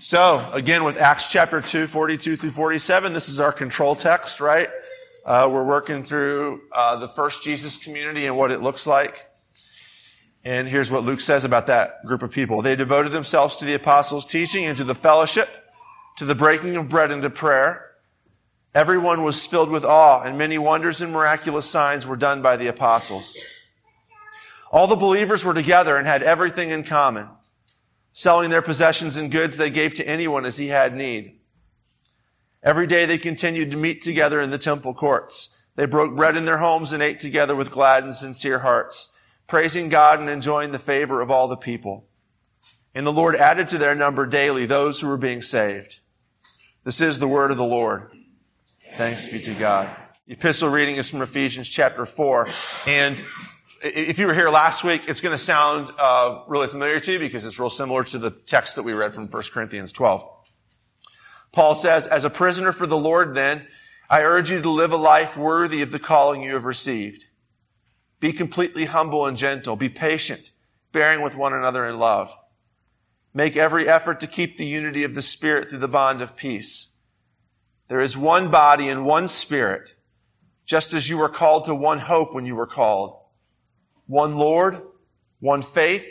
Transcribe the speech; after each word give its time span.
So, 0.00 0.48
again, 0.52 0.84
with 0.84 0.96
Acts 0.96 1.28
chapter 1.28 1.60
2, 1.60 1.88
42 1.88 2.36
through 2.36 2.50
47, 2.50 3.12
this 3.12 3.28
is 3.28 3.40
our 3.40 3.50
control 3.50 3.96
text, 3.96 4.40
right? 4.40 4.68
Uh, 5.26 5.50
we're 5.52 5.64
working 5.64 6.04
through 6.04 6.60
uh, 6.72 6.98
the 6.98 7.08
first 7.08 7.42
Jesus 7.42 7.76
community 7.78 8.26
and 8.26 8.36
what 8.36 8.52
it 8.52 8.62
looks 8.62 8.86
like. 8.86 9.24
And 10.44 10.68
here's 10.68 10.88
what 10.88 11.02
Luke 11.02 11.20
says 11.20 11.42
about 11.42 11.66
that 11.66 12.06
group 12.06 12.22
of 12.22 12.30
people. 12.30 12.62
They 12.62 12.76
devoted 12.76 13.10
themselves 13.10 13.56
to 13.56 13.64
the 13.64 13.74
apostles' 13.74 14.24
teaching 14.24 14.66
and 14.66 14.76
to 14.76 14.84
the 14.84 14.94
fellowship, 14.94 15.48
to 16.18 16.24
the 16.24 16.36
breaking 16.36 16.76
of 16.76 16.88
bread 16.88 17.10
and 17.10 17.20
to 17.22 17.30
prayer. 17.30 17.84
Everyone 18.76 19.24
was 19.24 19.44
filled 19.44 19.68
with 19.68 19.84
awe, 19.84 20.22
and 20.22 20.38
many 20.38 20.58
wonders 20.58 21.02
and 21.02 21.12
miraculous 21.12 21.68
signs 21.68 22.06
were 22.06 22.16
done 22.16 22.40
by 22.40 22.56
the 22.56 22.68
apostles. 22.68 23.36
All 24.70 24.86
the 24.86 24.94
believers 24.94 25.44
were 25.44 25.54
together 25.54 25.96
and 25.96 26.06
had 26.06 26.22
everything 26.22 26.70
in 26.70 26.84
common. 26.84 27.28
Selling 28.12 28.50
their 28.50 28.62
possessions 28.62 29.16
and 29.16 29.30
goods, 29.30 29.56
they 29.56 29.70
gave 29.70 29.94
to 29.94 30.08
anyone 30.08 30.44
as 30.44 30.56
he 30.56 30.68
had 30.68 30.94
need. 30.94 31.38
Every 32.62 32.86
day 32.86 33.06
they 33.06 33.18
continued 33.18 33.70
to 33.70 33.76
meet 33.76 34.02
together 34.02 34.40
in 34.40 34.50
the 34.50 34.58
temple 34.58 34.94
courts. 34.94 35.56
They 35.76 35.86
broke 35.86 36.16
bread 36.16 36.36
in 36.36 36.44
their 36.44 36.58
homes 36.58 36.92
and 36.92 37.02
ate 37.02 37.20
together 37.20 37.54
with 37.54 37.70
glad 37.70 38.02
and 38.02 38.14
sincere 38.14 38.58
hearts, 38.58 39.12
praising 39.46 39.88
God 39.88 40.18
and 40.18 40.28
enjoying 40.28 40.72
the 40.72 40.78
favor 40.78 41.20
of 41.20 41.30
all 41.30 41.46
the 41.46 41.56
people. 41.56 42.08
And 42.94 43.06
the 43.06 43.12
Lord 43.12 43.36
added 43.36 43.68
to 43.68 43.78
their 43.78 43.94
number 43.94 44.26
daily 44.26 44.66
those 44.66 45.00
who 45.00 45.06
were 45.06 45.16
being 45.16 45.40
saved. 45.40 46.00
This 46.82 47.00
is 47.00 47.18
the 47.18 47.28
word 47.28 47.52
of 47.52 47.56
the 47.56 47.64
Lord. 47.64 48.10
Thanks 48.96 49.28
be 49.28 49.38
to 49.40 49.54
God. 49.54 49.88
The 50.26 50.32
epistle 50.32 50.68
reading 50.68 50.96
is 50.96 51.08
from 51.08 51.22
Ephesians 51.22 51.68
chapter 51.68 52.04
4. 52.04 52.48
And 52.88 53.22
if 53.82 54.18
you 54.18 54.26
were 54.26 54.34
here 54.34 54.50
last 54.50 54.84
week, 54.84 55.02
it's 55.08 55.20
going 55.20 55.34
to 55.34 55.42
sound 55.42 55.90
uh, 55.98 56.42
really 56.48 56.68
familiar 56.68 57.00
to 57.00 57.12
you 57.12 57.18
because 57.18 57.44
it's 57.44 57.58
real 57.58 57.70
similar 57.70 58.04
to 58.04 58.18
the 58.18 58.30
text 58.30 58.76
that 58.76 58.82
we 58.82 58.92
read 58.92 59.14
from 59.14 59.28
1 59.28 59.42
Corinthians 59.52 59.92
12. 59.92 60.28
Paul 61.52 61.74
says, 61.74 62.06
as 62.06 62.24
a 62.24 62.30
prisoner 62.30 62.72
for 62.72 62.86
the 62.86 62.96
Lord, 62.96 63.34
then, 63.34 63.66
I 64.10 64.22
urge 64.22 64.50
you 64.50 64.60
to 64.60 64.70
live 64.70 64.92
a 64.92 64.96
life 64.96 65.36
worthy 65.36 65.82
of 65.82 65.90
the 65.90 65.98
calling 65.98 66.42
you 66.42 66.54
have 66.54 66.64
received. 66.64 67.26
Be 68.20 68.32
completely 68.32 68.86
humble 68.86 69.26
and 69.26 69.36
gentle. 69.36 69.76
Be 69.76 69.88
patient, 69.88 70.50
bearing 70.92 71.22
with 71.22 71.36
one 71.36 71.52
another 71.52 71.86
in 71.86 71.98
love. 71.98 72.34
Make 73.32 73.56
every 73.56 73.88
effort 73.88 74.20
to 74.20 74.26
keep 74.26 74.56
the 74.56 74.66
unity 74.66 75.04
of 75.04 75.14
the 75.14 75.22
Spirit 75.22 75.68
through 75.68 75.78
the 75.78 75.88
bond 75.88 76.22
of 76.22 76.36
peace. 76.36 76.94
There 77.88 78.00
is 78.00 78.16
one 78.16 78.50
body 78.50 78.88
and 78.88 79.06
one 79.06 79.28
Spirit, 79.28 79.94
just 80.64 80.92
as 80.92 81.08
you 81.08 81.18
were 81.18 81.28
called 81.28 81.66
to 81.66 81.74
one 81.74 82.00
hope 82.00 82.34
when 82.34 82.44
you 82.44 82.56
were 82.56 82.66
called 82.66 83.17
one 84.08 84.36
Lord, 84.36 84.80
one 85.38 85.62
faith, 85.62 86.08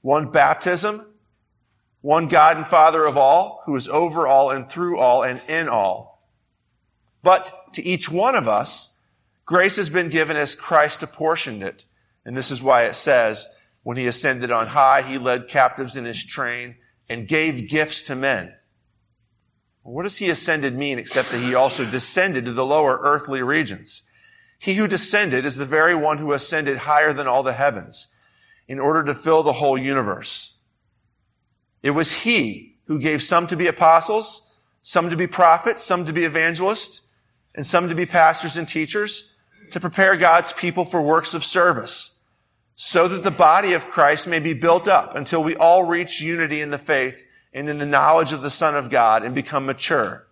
one 0.00 0.32
baptism, 0.32 1.06
one 2.00 2.26
God 2.26 2.56
and 2.56 2.66
Father 2.66 3.04
of 3.04 3.16
all, 3.16 3.62
who 3.64 3.76
is 3.76 3.88
over 3.88 4.26
all 4.26 4.50
and 4.50 4.68
through 4.68 4.98
all 4.98 5.22
and 5.22 5.40
in 5.48 5.68
all. 5.68 6.26
But 7.22 7.52
to 7.74 7.82
each 7.82 8.10
one 8.10 8.34
of 8.34 8.48
us, 8.48 8.98
grace 9.44 9.76
has 9.76 9.88
been 9.88 10.08
given 10.08 10.36
as 10.36 10.56
Christ 10.56 11.04
apportioned 11.04 11.62
it. 11.62 11.84
And 12.24 12.36
this 12.36 12.50
is 12.50 12.62
why 12.62 12.84
it 12.84 12.96
says, 12.96 13.46
when 13.84 13.96
he 13.96 14.06
ascended 14.06 14.50
on 14.50 14.66
high, 14.66 15.02
he 15.02 15.18
led 15.18 15.48
captives 15.48 15.96
in 15.96 16.04
his 16.04 16.24
train 16.24 16.76
and 17.08 17.28
gave 17.28 17.68
gifts 17.68 18.02
to 18.02 18.16
men. 18.16 18.54
what 19.82 20.04
does 20.04 20.18
he 20.18 20.30
ascended 20.30 20.76
mean 20.76 20.98
except 20.98 21.30
that 21.30 21.40
he 21.40 21.54
also 21.54 21.84
descended 21.84 22.46
to 22.46 22.52
the 22.52 22.64
lower 22.64 22.98
earthly 23.02 23.42
regions? 23.42 24.02
He 24.62 24.74
who 24.74 24.86
descended 24.86 25.44
is 25.44 25.56
the 25.56 25.66
very 25.66 25.96
one 25.96 26.18
who 26.18 26.32
ascended 26.32 26.78
higher 26.78 27.12
than 27.12 27.26
all 27.26 27.42
the 27.42 27.52
heavens 27.52 28.06
in 28.68 28.78
order 28.78 29.02
to 29.02 29.12
fill 29.12 29.42
the 29.42 29.54
whole 29.54 29.76
universe. 29.76 30.56
It 31.82 31.90
was 31.90 32.12
he 32.12 32.76
who 32.84 33.00
gave 33.00 33.24
some 33.24 33.48
to 33.48 33.56
be 33.56 33.66
apostles, 33.66 34.52
some 34.80 35.10
to 35.10 35.16
be 35.16 35.26
prophets, 35.26 35.82
some 35.82 36.06
to 36.06 36.12
be 36.12 36.22
evangelists, 36.22 37.00
and 37.56 37.66
some 37.66 37.88
to 37.88 37.96
be 37.96 38.06
pastors 38.06 38.56
and 38.56 38.68
teachers 38.68 39.34
to 39.72 39.80
prepare 39.80 40.16
God's 40.16 40.52
people 40.52 40.84
for 40.84 41.02
works 41.02 41.34
of 41.34 41.44
service 41.44 42.20
so 42.76 43.08
that 43.08 43.24
the 43.24 43.32
body 43.32 43.72
of 43.72 43.88
Christ 43.88 44.28
may 44.28 44.38
be 44.38 44.54
built 44.54 44.86
up 44.86 45.16
until 45.16 45.42
we 45.42 45.56
all 45.56 45.86
reach 45.86 46.20
unity 46.20 46.60
in 46.60 46.70
the 46.70 46.78
faith 46.78 47.24
and 47.52 47.68
in 47.68 47.78
the 47.78 47.84
knowledge 47.84 48.32
of 48.32 48.42
the 48.42 48.48
Son 48.48 48.76
of 48.76 48.90
God 48.90 49.24
and 49.24 49.34
become 49.34 49.66
mature, 49.66 50.28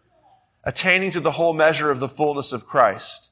attaining 0.62 1.10
to 1.10 1.20
the 1.20 1.32
whole 1.32 1.52
measure 1.52 1.90
of 1.90 1.98
the 1.98 2.08
fullness 2.08 2.52
of 2.52 2.64
Christ. 2.64 3.29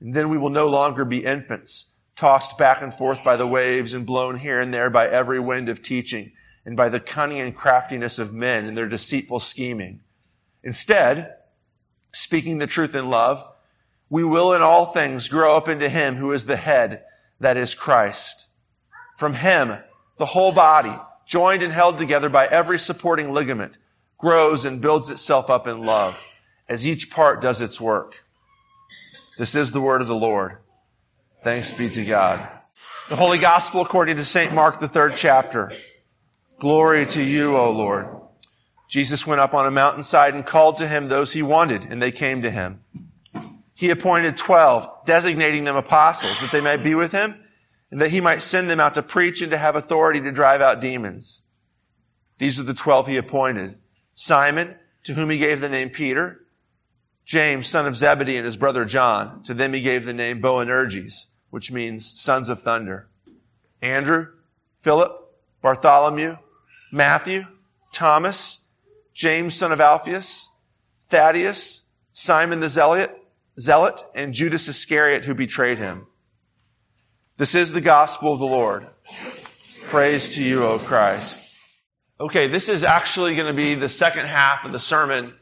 And 0.00 0.12
then 0.12 0.28
we 0.28 0.38
will 0.38 0.50
no 0.50 0.68
longer 0.68 1.04
be 1.04 1.24
infants, 1.24 1.92
tossed 2.14 2.58
back 2.58 2.82
and 2.82 2.92
forth 2.92 3.24
by 3.24 3.36
the 3.36 3.46
waves 3.46 3.94
and 3.94 4.06
blown 4.06 4.38
here 4.38 4.60
and 4.60 4.72
there 4.72 4.90
by 4.90 5.08
every 5.08 5.40
wind 5.40 5.68
of 5.68 5.82
teaching 5.82 6.32
and 6.64 6.76
by 6.76 6.88
the 6.88 7.00
cunning 7.00 7.40
and 7.40 7.56
craftiness 7.56 8.18
of 8.18 8.34
men 8.34 8.66
and 8.66 8.76
their 8.76 8.88
deceitful 8.88 9.40
scheming. 9.40 10.00
Instead, 10.62 11.34
speaking 12.12 12.58
the 12.58 12.66
truth 12.66 12.94
in 12.94 13.08
love, 13.08 13.46
we 14.10 14.24
will 14.24 14.52
in 14.52 14.62
all 14.62 14.86
things 14.86 15.28
grow 15.28 15.56
up 15.56 15.68
into 15.68 15.88
Him 15.88 16.16
who 16.16 16.32
is 16.32 16.46
the 16.46 16.56
head, 16.56 17.04
that 17.40 17.56
is 17.56 17.74
Christ. 17.74 18.48
From 19.16 19.34
Him, 19.34 19.78
the 20.18 20.26
whole 20.26 20.52
body, 20.52 20.94
joined 21.26 21.62
and 21.62 21.72
held 21.72 21.98
together 21.98 22.28
by 22.28 22.46
every 22.46 22.78
supporting 22.78 23.32
ligament, 23.32 23.78
grows 24.18 24.64
and 24.64 24.80
builds 24.80 25.10
itself 25.10 25.50
up 25.50 25.66
in 25.66 25.84
love 25.84 26.22
as 26.68 26.86
each 26.86 27.10
part 27.10 27.40
does 27.40 27.60
its 27.60 27.80
work. 27.80 28.24
This 29.38 29.54
is 29.54 29.70
the 29.70 29.82
word 29.82 30.00
of 30.00 30.06
the 30.06 30.14
Lord. 30.14 30.58
Thanks 31.42 31.72
be 31.72 31.90
to 31.90 32.04
God. 32.04 32.48
The 33.10 33.16
Holy 33.16 33.38
Gospel 33.38 33.82
according 33.82 34.16
to 34.16 34.24
St. 34.24 34.54
Mark, 34.54 34.80
the 34.80 34.88
third 34.88 35.14
chapter. 35.16 35.72
Glory 36.58 37.04
to 37.06 37.22
you, 37.22 37.56
O 37.56 37.70
Lord. 37.70 38.08
Jesus 38.88 39.26
went 39.26 39.42
up 39.42 39.52
on 39.52 39.66
a 39.66 39.70
mountainside 39.70 40.34
and 40.34 40.46
called 40.46 40.78
to 40.78 40.88
him 40.88 41.08
those 41.08 41.32
he 41.32 41.42
wanted, 41.42 41.84
and 41.84 42.00
they 42.00 42.12
came 42.12 42.42
to 42.42 42.50
him. 42.50 42.80
He 43.74 43.90
appointed 43.90 44.38
twelve, 44.38 44.88
designating 45.04 45.64
them 45.64 45.76
apostles, 45.76 46.40
that 46.40 46.50
they 46.50 46.62
might 46.62 46.82
be 46.82 46.94
with 46.94 47.12
him, 47.12 47.38
and 47.90 48.00
that 48.00 48.10
he 48.10 48.22
might 48.22 48.40
send 48.40 48.70
them 48.70 48.80
out 48.80 48.94
to 48.94 49.02
preach 49.02 49.42
and 49.42 49.50
to 49.50 49.58
have 49.58 49.76
authority 49.76 50.20
to 50.22 50.32
drive 50.32 50.62
out 50.62 50.80
demons. 50.80 51.42
These 52.38 52.58
are 52.58 52.64
the 52.64 52.72
twelve 52.72 53.06
he 53.06 53.18
appointed. 53.18 53.76
Simon, 54.14 54.76
to 55.04 55.12
whom 55.12 55.28
he 55.28 55.36
gave 55.36 55.60
the 55.60 55.68
name 55.68 55.90
Peter, 55.90 56.45
James, 57.26 57.66
son 57.66 57.86
of 57.86 57.96
Zebedee, 57.96 58.36
and 58.36 58.46
his 58.46 58.56
brother 58.56 58.84
John. 58.84 59.42
To 59.42 59.52
them 59.52 59.72
he 59.72 59.82
gave 59.82 60.06
the 60.06 60.14
name 60.14 60.40
Boanerges, 60.40 61.26
which 61.50 61.72
means 61.72 62.18
sons 62.18 62.48
of 62.48 62.62
thunder. 62.62 63.08
Andrew, 63.82 64.28
Philip, 64.78 65.12
Bartholomew, 65.60 66.36
Matthew, 66.92 67.44
Thomas, 67.92 68.62
James, 69.12 69.56
son 69.56 69.72
of 69.72 69.80
Alphaeus, 69.80 70.50
Thaddeus, 71.08 71.86
Simon 72.12 72.60
the 72.60 72.68
Zealot, 72.68 73.10
Zealot, 73.58 74.00
and 74.14 74.32
Judas 74.32 74.68
Iscariot 74.68 75.24
who 75.24 75.34
betrayed 75.34 75.78
him. 75.78 76.06
This 77.38 77.54
is 77.54 77.72
the 77.72 77.80
gospel 77.80 78.32
of 78.32 78.38
the 78.38 78.46
Lord. 78.46 78.86
Praise 79.86 80.34
to 80.36 80.42
you, 80.42 80.64
O 80.64 80.78
Christ. 80.78 81.42
Okay, 82.20 82.46
this 82.46 82.68
is 82.68 82.84
actually 82.84 83.34
going 83.34 83.48
to 83.48 83.56
be 83.56 83.74
the 83.74 83.88
second 83.88 84.26
half 84.26 84.64
of 84.64 84.72
the 84.72 84.80
sermon 84.80 85.34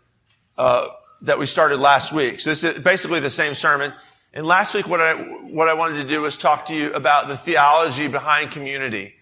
uh, 0.57 0.89
that 1.25 1.39
we 1.39 1.47
started 1.47 1.79
last 1.79 2.13
week. 2.13 2.41
So 2.41 2.51
this 2.51 2.65
is 2.65 2.79
basically 2.79 3.21
the 3.21 3.31
same 3.31 3.55
sermon. 3.55 3.93
And 4.33 4.47
last 4.47 4.75
week, 4.75 4.87
what 4.87 5.01
I, 5.01 5.15
what 5.15 5.69
I 5.69 5.75
wanted 5.75 6.03
to 6.03 6.09
do 6.09 6.23
was 6.23 6.37
talk 6.37 6.67
to 6.67 6.75
you 6.75 6.93
about 6.93 7.29
the 7.29 7.37
theology 7.37 8.09
behind 8.09 8.51
community. 8.51 9.15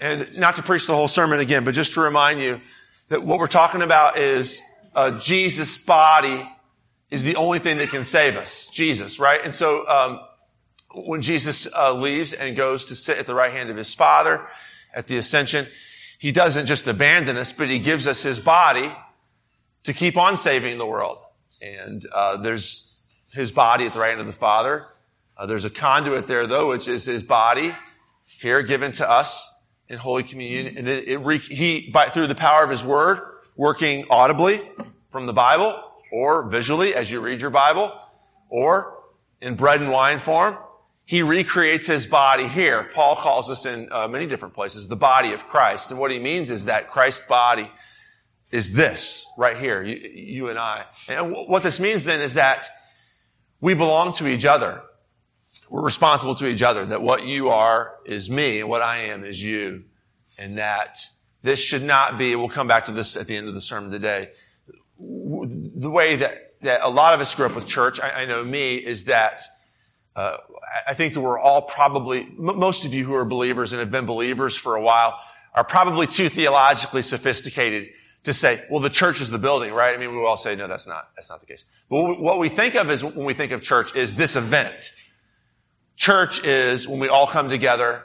And 0.00 0.36
not 0.36 0.56
to 0.56 0.62
preach 0.62 0.86
the 0.86 0.94
whole 0.94 1.08
sermon 1.08 1.40
again, 1.40 1.64
but 1.64 1.74
just 1.74 1.94
to 1.94 2.00
remind 2.00 2.40
you 2.40 2.60
that 3.08 3.22
what 3.22 3.38
we're 3.38 3.46
talking 3.46 3.82
about 3.82 4.18
is 4.18 4.60
uh, 4.94 5.18
Jesus' 5.18 5.78
body 5.78 6.48
is 7.10 7.22
the 7.22 7.36
only 7.36 7.58
thing 7.58 7.78
that 7.78 7.88
can 7.88 8.04
save 8.04 8.36
us. 8.36 8.68
Jesus, 8.68 9.18
right? 9.18 9.40
And 9.42 9.54
so 9.54 9.88
um, 9.88 10.20
when 11.06 11.22
Jesus 11.22 11.66
uh, 11.72 11.94
leaves 11.94 12.34
and 12.34 12.54
goes 12.54 12.84
to 12.86 12.96
sit 12.96 13.16
at 13.18 13.26
the 13.26 13.34
right 13.34 13.52
hand 13.52 13.70
of 13.70 13.76
his 13.76 13.94
Father 13.94 14.46
at 14.92 15.06
the 15.06 15.16
ascension, 15.16 15.66
he 16.18 16.30
doesn't 16.30 16.66
just 16.66 16.88
abandon 16.88 17.36
us, 17.36 17.52
but 17.52 17.68
he 17.68 17.78
gives 17.78 18.06
us 18.06 18.22
his 18.22 18.38
body 18.38 18.92
to 19.84 19.92
keep 19.94 20.16
on 20.16 20.36
saving 20.36 20.76
the 20.76 20.86
world. 20.86 21.18
And 21.60 22.04
uh, 22.12 22.36
there's 22.38 23.00
his 23.32 23.52
body 23.52 23.86
at 23.86 23.92
the 23.92 24.00
right 24.00 24.10
hand 24.10 24.20
of 24.20 24.26
the 24.26 24.32
Father. 24.32 24.86
Uh, 25.36 25.46
there's 25.46 25.64
a 25.64 25.70
conduit 25.70 26.26
there, 26.26 26.46
though, 26.46 26.68
which 26.68 26.88
is 26.88 27.04
his 27.04 27.22
body 27.22 27.74
here 28.24 28.62
given 28.62 28.92
to 28.92 29.08
us 29.08 29.54
in 29.88 29.98
Holy 29.98 30.22
Communion. 30.22 30.76
And 30.76 30.86
then 30.86 31.04
it 31.06 31.16
re- 31.20 31.38
he, 31.38 31.90
by, 31.90 32.06
through 32.06 32.26
the 32.26 32.34
power 32.34 32.64
of 32.64 32.70
his 32.70 32.84
word, 32.84 33.20
working 33.56 34.04
audibly 34.10 34.60
from 35.10 35.26
the 35.26 35.32
Bible 35.32 35.82
or 36.12 36.48
visually 36.48 36.94
as 36.94 37.10
you 37.10 37.20
read 37.20 37.40
your 37.40 37.50
Bible 37.50 37.92
or 38.48 39.02
in 39.40 39.54
bread 39.54 39.80
and 39.80 39.90
wine 39.90 40.18
form, 40.18 40.56
he 41.04 41.22
recreates 41.22 41.86
his 41.86 42.06
body 42.06 42.46
here. 42.46 42.90
Paul 42.92 43.16
calls 43.16 43.48
this 43.48 43.64
in 43.64 43.88
uh, 43.90 44.08
many 44.08 44.26
different 44.26 44.54
places 44.54 44.88
the 44.88 44.96
body 44.96 45.32
of 45.32 45.46
Christ. 45.46 45.90
And 45.90 45.98
what 45.98 46.10
he 46.10 46.18
means 46.18 46.50
is 46.50 46.66
that 46.66 46.90
Christ's 46.90 47.26
body 47.26 47.70
is 48.50 48.72
this 48.72 49.26
right 49.36 49.58
here, 49.58 49.82
you, 49.82 49.96
you 49.96 50.48
and 50.48 50.58
I. 50.58 50.84
And 51.08 51.32
what 51.32 51.62
this 51.62 51.78
means 51.78 52.04
then 52.04 52.20
is 52.20 52.34
that 52.34 52.68
we 53.60 53.74
belong 53.74 54.12
to 54.14 54.26
each 54.26 54.44
other. 54.44 54.82
We're 55.68 55.84
responsible 55.84 56.34
to 56.36 56.46
each 56.46 56.62
other, 56.62 56.86
that 56.86 57.02
what 57.02 57.26
you 57.26 57.50
are 57.50 57.96
is 58.06 58.30
me 58.30 58.60
and 58.60 58.68
what 58.68 58.80
I 58.80 58.98
am 58.98 59.24
is 59.24 59.42
you. 59.42 59.84
And 60.38 60.58
that 60.58 60.98
this 61.42 61.60
should 61.60 61.82
not 61.82 62.16
be, 62.16 62.36
we'll 62.36 62.48
come 62.48 62.68
back 62.68 62.86
to 62.86 62.92
this 62.92 63.16
at 63.16 63.26
the 63.26 63.36
end 63.36 63.48
of 63.48 63.54
the 63.54 63.60
sermon 63.60 63.90
today. 63.90 64.30
The 64.98 65.90
way 65.90 66.16
that, 66.16 66.54
that 66.62 66.80
a 66.82 66.88
lot 66.88 67.14
of 67.14 67.20
us 67.20 67.34
grew 67.34 67.46
up 67.46 67.54
with 67.54 67.66
church, 67.66 68.00
I, 68.00 68.22
I 68.22 68.24
know 68.24 68.44
me, 68.44 68.76
is 68.76 69.04
that 69.04 69.42
uh, 70.16 70.38
I 70.86 70.94
think 70.94 71.14
that 71.14 71.20
we're 71.20 71.38
all 71.38 71.62
probably, 71.62 72.26
most 72.36 72.84
of 72.84 72.94
you 72.94 73.04
who 73.04 73.14
are 73.14 73.24
believers 73.24 73.72
and 73.72 73.80
have 73.80 73.90
been 73.90 74.06
believers 74.06 74.56
for 74.56 74.74
a 74.74 74.80
while 74.80 75.20
are 75.54 75.64
probably 75.64 76.06
too 76.06 76.28
theologically 76.28 77.02
sophisticated 77.02 77.90
to 78.24 78.32
say, 78.32 78.64
well, 78.70 78.80
the 78.80 78.90
church 78.90 79.20
is 79.20 79.30
the 79.30 79.38
building, 79.38 79.72
right? 79.72 79.94
I 79.94 79.98
mean, 79.98 80.12
we 80.12 80.24
all 80.24 80.36
say, 80.36 80.56
no, 80.56 80.66
that's 80.66 80.86
not, 80.86 81.10
that's 81.14 81.30
not 81.30 81.40
the 81.40 81.46
case. 81.46 81.64
But 81.88 82.20
what 82.20 82.38
we 82.38 82.48
think 82.48 82.74
of 82.74 82.90
is, 82.90 83.04
when 83.04 83.24
we 83.24 83.34
think 83.34 83.52
of 83.52 83.62
church, 83.62 83.94
is 83.96 84.16
this 84.16 84.36
event. 84.36 84.92
Church 85.96 86.44
is 86.44 86.86
when 86.86 87.00
we 87.00 87.08
all 87.08 87.26
come 87.26 87.48
together 87.48 88.04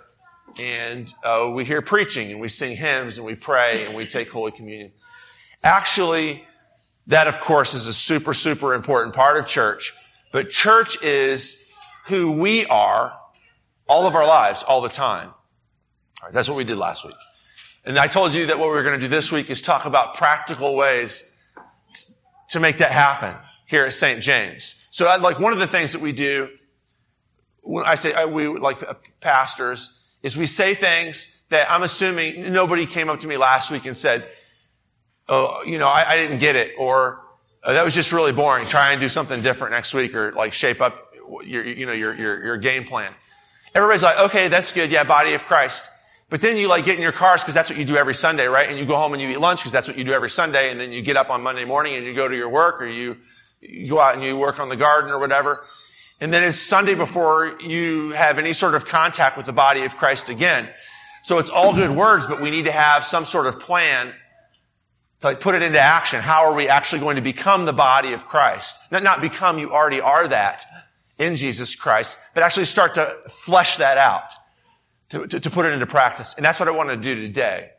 and 0.60 1.14
uh, 1.24 1.52
we 1.54 1.66
hear 1.66 1.82
preaching 1.82 2.32
and 2.32 2.40
we 2.40 2.48
sing 2.48 2.76
hymns 2.76 3.18
and 3.18 3.26
we 3.26 3.36
pray 3.36 3.86
and 3.86 3.96
we 3.96 4.06
take 4.06 4.32
Holy 4.32 4.52
Communion. 4.52 4.92
Actually, 5.64 6.46
that 7.08 7.28
of 7.28 7.40
course 7.40 7.74
is 7.74 7.88
a 7.88 7.94
super, 7.94 8.34
super 8.34 8.74
important 8.74 9.16
part 9.16 9.38
of 9.38 9.48
church. 9.48 9.94
But 10.32 10.50
church 10.50 11.02
is 11.04 11.70
who 12.06 12.32
we 12.32 12.66
are 12.66 13.18
all 13.88 14.08
of 14.08 14.16
our 14.16 14.26
lives, 14.26 14.64
all 14.64 14.82
the 14.82 14.90
time. 14.90 15.28
All 15.30 16.28
right, 16.28 16.34
that's 16.34 16.48
what 16.48 16.58
we 16.58 16.64
did 16.64 16.78
last 16.78 17.06
week. 17.06 17.16
And 17.86 17.98
I 17.98 18.08
told 18.08 18.34
you 18.34 18.46
that 18.48 18.60
what 18.60 18.70
we're 18.70 18.84
going 18.84 19.00
to 19.00 19.06
do 19.06 19.10
this 19.10 19.32
week 19.32 19.50
is 19.50 19.62
talk 19.62 19.86
about 19.86 20.16
practical 20.16 20.76
ways 20.76 21.30
to 22.50 22.60
make 22.60 22.78
that 22.78 22.92
happen 22.92 23.36
here 23.66 23.86
at 23.86 23.94
St. 23.94 24.22
James. 24.22 24.86
So 24.90 25.08
I'd 25.08 25.22
like 25.22 25.40
one 25.40 25.54
of 25.54 25.60
the 25.60 25.68
things 25.68 25.94
that 25.94 26.02
we 26.02 26.12
do 26.12 26.50
when 27.64 27.86
I 27.86 27.96
say 27.96 28.26
we 28.26 28.48
like 28.48 28.84
uh, 28.84 28.94
pastors 29.22 30.00
is 30.22 30.38
we 30.38 30.48
say 30.48 30.76
things 30.76 31.42
that 31.50 31.72
I'm 31.72 31.84
assuming 31.84 32.52
nobody 32.54 32.86
came 32.86 33.10
up 33.10 33.22
to 33.22 33.28
me 33.28 33.38
last 33.38 33.72
week 33.72 33.86
and 33.86 33.96
said, 33.96 34.28
oh, 35.30 35.64
you 35.66 35.78
know, 35.78 35.88
I, 35.88 36.12
I 36.12 36.18
didn't 36.18 36.40
get 36.40 36.56
it, 36.56 36.74
or 36.78 37.22
oh, 37.64 37.74
that 37.74 37.84
was 37.84 37.96
just 37.96 38.12
really 38.12 38.32
boring. 38.32 38.68
Try 38.68 38.92
and 38.92 39.02
do 39.02 39.10
something 39.10 39.42
different 39.42 39.72
next 39.72 39.94
week, 39.94 40.14
or 40.14 40.32
like 40.34 40.54
shape 40.54 40.82
up 40.82 41.14
your, 41.44 41.66
you 41.66 41.86
know, 41.86 41.94
your, 41.94 42.14
your, 42.16 42.44
your 42.44 42.58
game 42.58 42.84
plan. 42.86 43.14
Everybody's 43.74 44.04
like, 44.04 44.20
okay, 44.20 44.48
that's 44.50 44.72
good. 44.72 44.92
Yeah, 44.92 45.04
body 45.04 45.34
of 45.34 45.46
Christ. 45.46 45.90
But 46.34 46.42
then 46.42 46.58
you 46.58 46.68
like 46.68 46.84
get 46.84 46.96
in 46.96 47.02
your 47.04 47.12
cars 47.12 47.44
because 47.44 47.54
that's 47.54 47.70
what 47.70 47.78
you 47.78 47.86
do 47.86 47.96
every 47.96 48.16
Sunday, 48.16 48.48
right? 48.48 48.68
And 48.68 48.80
you 48.80 48.88
go 48.88 48.96
home 48.96 49.14
and 49.14 49.22
you 49.22 49.30
eat 49.30 49.40
lunch 49.40 49.60
because 49.60 49.72
that's 49.72 49.88
what 49.88 50.00
you 50.00 50.04
do 50.04 50.14
every 50.14 50.32
Sunday. 50.32 50.72
And 50.72 50.80
then 50.80 50.92
you 50.92 51.04
get 51.04 51.16
up 51.16 51.30
on 51.30 51.44
Monday 51.44 51.64
morning 51.64 51.94
and 51.94 52.08
you 52.08 52.14
go 52.16 52.28
to 52.28 52.36
your 52.36 52.50
work 52.50 52.82
or 52.82 52.88
you, 52.88 53.18
you 53.60 53.86
go 53.86 54.00
out 54.00 54.16
and 54.16 54.24
you 54.24 54.36
work 54.36 54.60
on 54.60 54.68
the 54.68 54.76
garden 54.76 55.12
or 55.12 55.20
whatever. 55.20 55.64
And 56.20 56.34
then 56.34 56.44
it's 56.44 56.58
Sunday 56.58 56.96
before 56.96 57.52
you 57.62 58.10
have 58.14 58.40
any 58.40 58.52
sort 58.52 58.74
of 58.74 58.88
contact 58.88 59.38
with 59.38 59.46
the 59.46 59.54
body 59.54 59.84
of 59.84 59.96
Christ 59.96 60.32
again. 60.32 60.68
So 61.22 61.38
it's 61.38 61.52
all 61.52 61.72
good 61.72 61.92
words, 61.92 62.26
but 62.26 62.42
we 62.42 62.50
need 62.50 62.66
to 62.66 62.72
have 62.72 63.06
some 63.06 63.26
sort 63.26 63.46
of 63.46 63.60
plan 63.60 64.12
to 65.20 65.28
like 65.28 65.40
put 65.40 65.54
it 65.54 65.62
into 65.62 65.80
action. 65.80 66.20
How 66.20 66.46
are 66.46 66.56
we 66.56 66.68
actually 66.68 67.02
going 67.02 67.18
to 67.18 67.22
become 67.22 67.66
the 67.66 67.74
body 67.74 68.14
of 68.14 68.26
Christ? 68.26 68.92
Not, 68.92 69.04
not 69.04 69.22
become, 69.22 69.60
you 69.60 69.70
already 69.70 70.02
are 70.02 70.28
that 70.28 70.66
in 71.20 71.36
Jesus 71.36 71.76
Christ, 71.76 72.18
but 72.34 72.42
actually 72.42 72.66
start 72.66 72.96
to 72.96 73.16
flesh 73.30 73.78
that 73.78 74.00
out, 74.00 74.34
to, 75.14 75.28
to, 75.28 75.40
to 75.40 75.50
put 75.50 75.66
it 75.66 75.74
into 75.74 75.86
practice. 75.86 76.34
And 76.36 76.44
that's 76.44 76.60
what 76.60 76.68
I 76.68 76.72
want 76.72 76.90
to 76.90 76.98
do 76.98 77.16
today. 77.16 77.70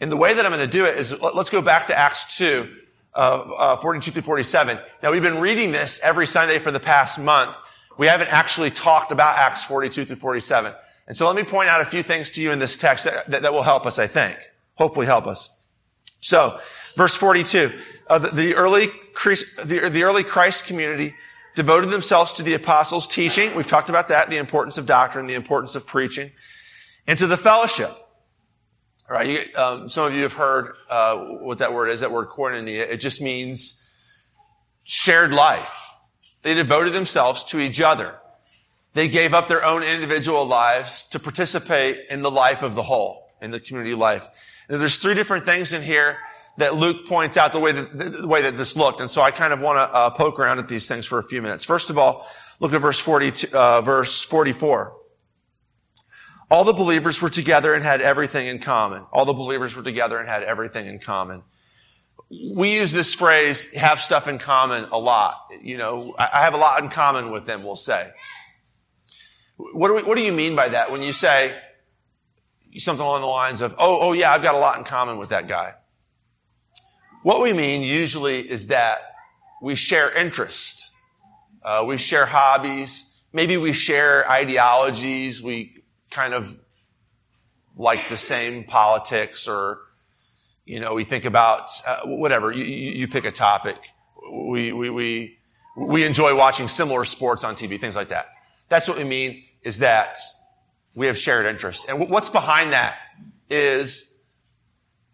And 0.00 0.12
the 0.12 0.16
way 0.16 0.34
that 0.34 0.44
I'm 0.44 0.52
going 0.52 0.64
to 0.64 0.70
do 0.70 0.84
it 0.84 0.98
is, 0.98 1.18
let's 1.20 1.50
go 1.50 1.62
back 1.62 1.86
to 1.86 1.98
Acts 1.98 2.36
2, 2.36 2.68
uh, 3.14 3.18
uh, 3.18 3.76
42 3.76 4.10
through 4.10 4.22
47. 4.22 4.78
Now 5.02 5.10
we've 5.10 5.22
been 5.22 5.40
reading 5.40 5.72
this 5.72 5.98
every 6.02 6.26
Sunday 6.26 6.58
for 6.58 6.70
the 6.70 6.80
past 6.80 7.18
month. 7.18 7.56
We 7.96 8.06
haven't 8.06 8.28
actually 8.28 8.70
talked 8.70 9.12
about 9.12 9.38
Acts 9.38 9.64
42 9.64 10.04
through 10.04 10.16
47. 10.16 10.74
And 11.06 11.16
so 11.16 11.26
let 11.26 11.36
me 11.36 11.42
point 11.42 11.68
out 11.68 11.80
a 11.80 11.84
few 11.84 12.02
things 12.02 12.30
to 12.30 12.42
you 12.42 12.50
in 12.50 12.58
this 12.58 12.76
text 12.76 13.04
that, 13.04 13.30
that, 13.30 13.42
that 13.42 13.52
will 13.52 13.62
help 13.62 13.86
us, 13.86 13.98
I 13.98 14.06
think. 14.06 14.36
Hopefully 14.74 15.06
help 15.06 15.26
us. 15.26 15.48
So, 16.20 16.58
verse 16.96 17.14
42, 17.14 17.72
uh, 18.08 18.18
the, 18.18 18.28
the, 18.28 18.54
early, 18.54 18.86
the, 18.86 19.90
the 19.90 20.02
early 20.02 20.24
Christ 20.24 20.66
community 20.66 21.14
devoted 21.54 21.90
themselves 21.90 22.32
to 22.32 22.42
the 22.42 22.54
apostles' 22.54 23.06
teaching. 23.06 23.54
We've 23.54 23.66
talked 23.66 23.90
about 23.90 24.08
that, 24.08 24.30
the 24.30 24.38
importance 24.38 24.78
of 24.78 24.86
doctrine, 24.86 25.26
the 25.26 25.34
importance 25.34 25.74
of 25.74 25.86
preaching, 25.86 26.30
and 27.06 27.18
to 27.18 27.26
the 27.26 27.36
fellowship. 27.36 27.90
All 29.08 29.16
right, 29.16 29.26
you, 29.26 29.38
um, 29.60 29.88
some 29.88 30.06
of 30.06 30.14
you 30.14 30.22
have 30.22 30.32
heard 30.32 30.74
uh, 30.88 31.18
what 31.18 31.58
that 31.58 31.74
word 31.74 31.88
is. 31.88 32.00
That 32.00 32.10
word 32.10 32.28
koinonia. 32.28 32.80
It 32.88 32.98
just 32.98 33.20
means 33.20 33.86
shared 34.84 35.30
life. 35.30 35.90
They 36.42 36.54
devoted 36.54 36.92
themselves 36.92 37.44
to 37.44 37.60
each 37.60 37.80
other. 37.80 38.18
They 38.94 39.08
gave 39.08 39.34
up 39.34 39.48
their 39.48 39.64
own 39.64 39.82
individual 39.82 40.46
lives 40.46 41.08
to 41.08 41.18
participate 41.18 42.06
in 42.10 42.22
the 42.22 42.30
life 42.30 42.62
of 42.62 42.74
the 42.74 42.82
whole, 42.82 43.28
in 43.42 43.50
the 43.50 43.60
community 43.60 43.94
life. 43.94 44.28
And 44.68 44.80
there's 44.80 44.96
three 44.96 45.14
different 45.14 45.44
things 45.44 45.72
in 45.72 45.82
here 45.82 46.16
that 46.56 46.76
Luke 46.76 47.06
points 47.06 47.36
out 47.36 47.52
the 47.52 47.58
way 47.58 47.72
that, 47.72 48.20
the 48.22 48.26
way 48.26 48.42
that 48.42 48.56
this 48.56 48.76
looked. 48.76 49.00
And 49.00 49.10
so 49.10 49.20
I 49.20 49.32
kind 49.32 49.52
of 49.52 49.60
want 49.60 49.78
to 49.78 49.94
uh, 49.94 50.10
poke 50.10 50.38
around 50.38 50.60
at 50.60 50.68
these 50.68 50.86
things 50.86 51.06
for 51.06 51.18
a 51.18 51.24
few 51.24 51.42
minutes. 51.42 51.64
First 51.64 51.90
of 51.90 51.98
all, 51.98 52.26
look 52.60 52.72
at 52.72 52.80
verse 52.80 53.00
40, 53.00 53.48
uh, 53.52 53.80
verse 53.82 54.22
44. 54.22 54.96
All 56.50 56.64
the 56.64 56.72
believers 56.72 57.22
were 57.22 57.30
together 57.30 57.74
and 57.74 57.82
had 57.82 58.00
everything 58.00 58.46
in 58.46 58.58
common. 58.58 59.02
All 59.12 59.24
the 59.24 59.32
believers 59.32 59.76
were 59.76 59.82
together 59.82 60.18
and 60.18 60.28
had 60.28 60.42
everything 60.42 60.86
in 60.86 60.98
common. 60.98 61.42
We 62.30 62.74
use 62.74 62.92
this 62.92 63.14
phrase, 63.14 63.72
have 63.74 64.00
stuff 64.00 64.28
in 64.28 64.38
common 64.38 64.84
a 64.92 64.98
lot. 64.98 65.50
You 65.62 65.76
know, 65.78 66.14
I 66.18 66.42
have 66.42 66.54
a 66.54 66.58
lot 66.58 66.82
in 66.82 66.88
common 66.90 67.30
with 67.30 67.46
them, 67.46 67.64
we'll 67.64 67.76
say. 67.76 68.10
What 69.56 69.88
do, 69.88 69.94
we, 69.96 70.02
what 70.02 70.16
do 70.16 70.22
you 70.22 70.32
mean 70.32 70.56
by 70.56 70.68
that 70.70 70.90
when 70.90 71.02
you 71.02 71.12
say 71.12 71.56
something 72.76 73.04
along 73.04 73.20
the 73.20 73.28
lines 73.28 73.60
of, 73.60 73.74
oh, 73.78 74.08
oh 74.08 74.12
yeah, 74.12 74.32
I've 74.32 74.42
got 74.42 74.54
a 74.54 74.58
lot 74.58 74.78
in 74.78 74.84
common 74.84 75.18
with 75.18 75.28
that 75.30 75.48
guy? 75.48 75.74
What 77.22 77.40
we 77.40 77.52
mean 77.52 77.82
usually 77.82 78.40
is 78.40 78.66
that 78.66 78.98
we 79.62 79.76
share 79.76 80.10
interest. 80.12 80.90
Uh, 81.62 81.84
we 81.86 81.96
share 81.96 82.26
hobbies. 82.26 83.22
Maybe 83.32 83.56
we 83.56 83.72
share 83.72 84.30
ideologies. 84.30 85.42
We 85.42 85.83
kind 86.14 86.32
of 86.32 86.56
like 87.76 88.08
the 88.08 88.16
same 88.16 88.64
politics 88.64 89.48
or, 89.48 89.80
you 90.64 90.78
know, 90.78 90.94
we 90.94 91.04
think 91.04 91.24
about 91.24 91.68
uh, 91.86 92.02
whatever. 92.04 92.52
You, 92.52 92.64
you, 92.64 93.08
pick 93.08 93.24
a 93.24 93.32
topic. 93.32 93.76
We, 94.32 94.72
we, 94.72 94.90
we, 94.90 95.38
we 95.76 96.04
enjoy 96.04 96.36
watching 96.36 96.68
similar 96.68 97.04
sports 97.04 97.42
on 97.42 97.56
TV, 97.56 97.80
things 97.80 97.96
like 97.96 98.08
that. 98.08 98.28
That's 98.68 98.88
what 98.88 98.96
we 98.96 99.04
mean 99.04 99.44
is 99.62 99.80
that 99.80 100.16
we 100.94 101.08
have 101.08 101.18
shared 101.18 101.46
interest. 101.46 101.86
And 101.88 102.08
what's 102.08 102.28
behind 102.28 102.72
that 102.72 102.96
is 103.50 104.16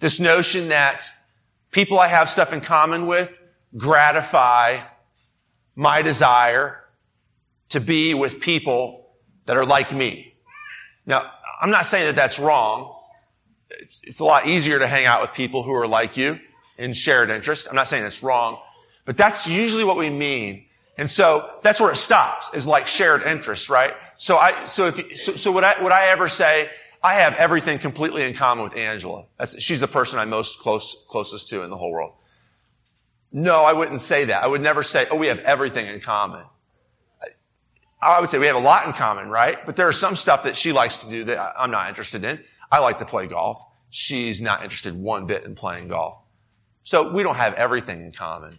this 0.01 0.21
notion 0.21 0.69
that 0.69 1.09
people 1.71 1.99
I 1.99 2.09
have 2.09 2.29
stuff 2.29 2.53
in 2.53 2.61
common 2.61 3.07
with 3.07 3.39
gratify 3.77 4.79
my 5.75 6.03
desire 6.03 6.85
to 7.71 7.81
be 7.81 8.13
with 8.13 8.41
people 8.41 9.09
that 9.47 9.57
are 9.57 9.65
like 9.65 9.95
me. 9.95 10.30
Now, 11.11 11.29
I'm 11.61 11.71
not 11.71 11.87
saying 11.87 12.07
that 12.07 12.15
that's 12.15 12.39
wrong. 12.39 12.95
It's, 13.69 14.01
it's, 14.05 14.21
a 14.21 14.25
lot 14.25 14.47
easier 14.47 14.79
to 14.79 14.87
hang 14.87 15.07
out 15.07 15.21
with 15.21 15.35
people 15.35 15.65
who 15.65 15.75
are 15.75 15.89
like 15.89 16.17
you 16.17 16.39
in 16.79 16.93
shared 16.93 17.31
interest. 17.31 17.67
I'm 17.69 17.75
not 17.75 17.89
saying 17.89 18.05
it's 18.05 18.23
wrong, 18.23 18.61
but 19.05 19.17
that's 19.17 19.49
usually 19.49 19.83
what 19.83 19.97
we 19.97 20.09
mean. 20.09 20.67
And 20.97 21.11
so 21.11 21.51
that's 21.63 21.81
where 21.81 21.91
it 21.91 21.97
stops 21.97 22.55
is 22.55 22.65
like 22.65 22.87
shared 22.87 23.25
interest, 23.25 23.69
right? 23.69 23.95
So 24.19 24.37
I, 24.37 24.53
so 24.67 24.87
if, 24.87 25.17
so, 25.19 25.33
so 25.33 25.51
would 25.51 25.65
I, 25.65 25.83
would 25.83 25.91
I 25.91 26.07
ever 26.07 26.29
say, 26.29 26.71
I 27.03 27.15
have 27.15 27.35
everything 27.35 27.81
completely 27.81 28.23
in 28.23 28.33
common 28.33 28.63
with 28.63 28.77
Angela. 28.77 29.25
She's 29.59 29.81
the 29.81 29.89
person 29.89 30.21
I'm 30.21 30.31
most 30.31 30.61
close, 30.61 31.05
closest 31.09 31.49
to 31.49 31.63
in 31.63 31.71
the 31.71 31.77
whole 31.77 31.91
world. 31.91 32.13
No, 33.33 33.65
I 33.65 33.73
wouldn't 33.73 34.01
say 34.01 34.27
that. 34.27 34.45
I 34.45 34.47
would 34.47 34.61
never 34.61 34.85
say, 34.85 35.07
oh, 35.11 35.17
we 35.17 35.27
have 35.27 35.41
everything 35.41 35.87
in 35.87 36.01
common. 36.01 36.45
I, 38.03 38.21
would 38.21 38.31
say 38.31 38.39
we 38.39 38.47
have 38.47 38.57
a 38.57 38.61
lot 38.61 38.87
in 38.87 38.93
common, 38.93 39.29
right? 39.29 39.65
But 39.65 39.77
there 39.77 39.89
are 39.89 39.93
some 39.93 40.17
stuff 40.17 40.45
that 40.45 40.57
she 40.57 40.73
likes 40.73 40.99
to 40.99 41.11
do 41.11 41.25
that 41.25 41.55
I'm 41.59 41.71
not 41.71 41.89
interested 41.89 42.25
in. 42.25 42.41
I 42.71 42.79
like 42.79 42.99
to 42.99 43.05
play 43.05 43.27
golf. 43.27 43.63
She's 43.91 44.41
not 44.41 44.63
interested 44.63 44.95
one 44.95 45.27
bit 45.27 45.45
in 45.45 45.55
playing 45.55 45.89
golf. 45.89 46.19
So 46.83 47.13
we 47.13 47.23
don't 47.23 47.37
have 47.37 47.55
everything 47.55 48.03
in 48.03 48.13
common. 48.13 48.59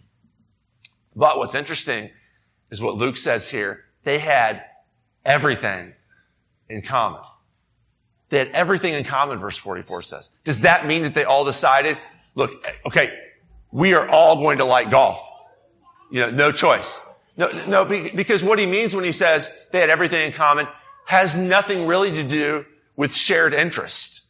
But 1.16 1.38
what's 1.38 1.54
interesting 1.54 2.10
is 2.70 2.80
what 2.80 2.96
Luke 2.96 3.16
says 3.16 3.48
here. 3.50 3.84
They 4.04 4.18
had 4.18 4.64
everything 5.24 5.94
in 6.68 6.82
common. 6.82 7.22
They 8.28 8.38
had 8.38 8.48
everything 8.50 8.94
in 8.94 9.04
common, 9.04 9.38
verse 9.38 9.56
44 9.56 10.02
says. 10.02 10.30
Does 10.44 10.62
that 10.62 10.86
mean 10.86 11.02
that 11.02 11.14
they 11.14 11.24
all 11.24 11.44
decided, 11.44 11.98
look, 12.34 12.66
okay, 12.86 13.18
we 13.72 13.94
are 13.94 14.08
all 14.08 14.36
going 14.36 14.58
to 14.58 14.64
like 14.64 14.90
golf? 14.90 15.20
You 16.10 16.20
know, 16.20 16.30
no 16.30 16.52
choice. 16.52 17.04
No, 17.36 17.50
no, 17.66 17.84
because 17.84 18.44
what 18.44 18.58
he 18.58 18.66
means 18.66 18.94
when 18.94 19.04
he 19.04 19.12
says 19.12 19.52
they 19.70 19.80
had 19.80 19.90
everything 19.90 20.26
in 20.26 20.32
common 20.32 20.68
has 21.06 21.36
nothing 21.36 21.86
really 21.86 22.10
to 22.12 22.22
do 22.22 22.66
with 22.96 23.14
shared 23.14 23.54
interest. 23.54 24.22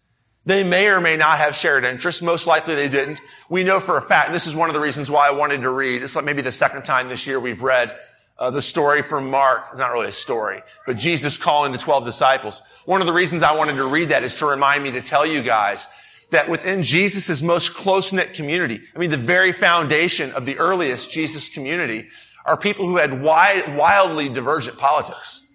They 0.45 0.65
may 0.65 0.89
or 0.89 1.01
may 1.01 1.17
not 1.17 1.39
have 1.39 1.55
shared 1.55 1.85
interest. 1.85 2.23
Most 2.23 2.47
likely 2.47 2.75
they 2.75 2.89
didn't. 2.89 3.21
We 3.49 3.63
know 3.65 3.81
for 3.81 3.97
a 3.97 4.03
fact, 4.03 4.33
this 4.33 4.47
is 4.47 4.57
one 4.57 4.69
of 4.69 4.75
the 4.75 4.81
reasons 4.81 5.11
why 5.11 5.29
I 5.29 5.31
wanted 5.33 5.63
to 5.63 5.71
read. 5.71 6.03
It's 6.03 6.17
like 6.17 6.25
maybe 6.25 6.43
the 6.43 6.53
second 6.53 6.85
time 6.85 7.09
this 7.09 7.27
year 7.27 7.39
we've 7.39 7.63
read 7.63 7.97
uh, 8.39 8.51
the 8.51 8.63
story 8.63 9.03
from 9.03 9.31
Mark. 9.31 9.67
It's 9.71 9.79
not 9.79 9.93
really 9.93 10.09
a 10.09 10.13
story, 10.13 10.63
but 10.87 10.97
Jesus 10.97 11.39
calling 11.39 11.71
the 11.71 11.79
12 11.79 12.05
disciples. 12.05 12.63
One 12.87 13.01
of 13.01 13.07
the 13.07 13.13
reasons 13.13 13.45
I 13.45 13.55
wanted 13.55 13.77
to 13.77 13.87
read 13.87 14.09
that 14.09 14.25
is 14.25 14.37
to 14.37 14.47
remind 14.47 14.83
me 14.83 14.91
to 14.93 15.01
tell 15.01 15.25
you 15.25 15.43
guys 15.43 15.87
that 16.31 16.49
within 16.49 16.83
Jesus' 16.83 17.41
most 17.43 17.75
close-knit 17.75 18.35
community, 18.35 18.81
I 18.97 18.99
mean, 18.99 19.11
the 19.11 19.17
very 19.17 19.53
foundation 19.53 20.33
of 20.33 20.45
the 20.45 20.59
earliest 20.59 21.13
Jesus 21.13 21.51
community 21.51 22.09
are 22.45 22.57
people 22.57 22.87
who 22.87 22.97
had 22.97 23.23
wildly 23.23 24.29
divergent 24.29 24.79
politics. 24.79 25.47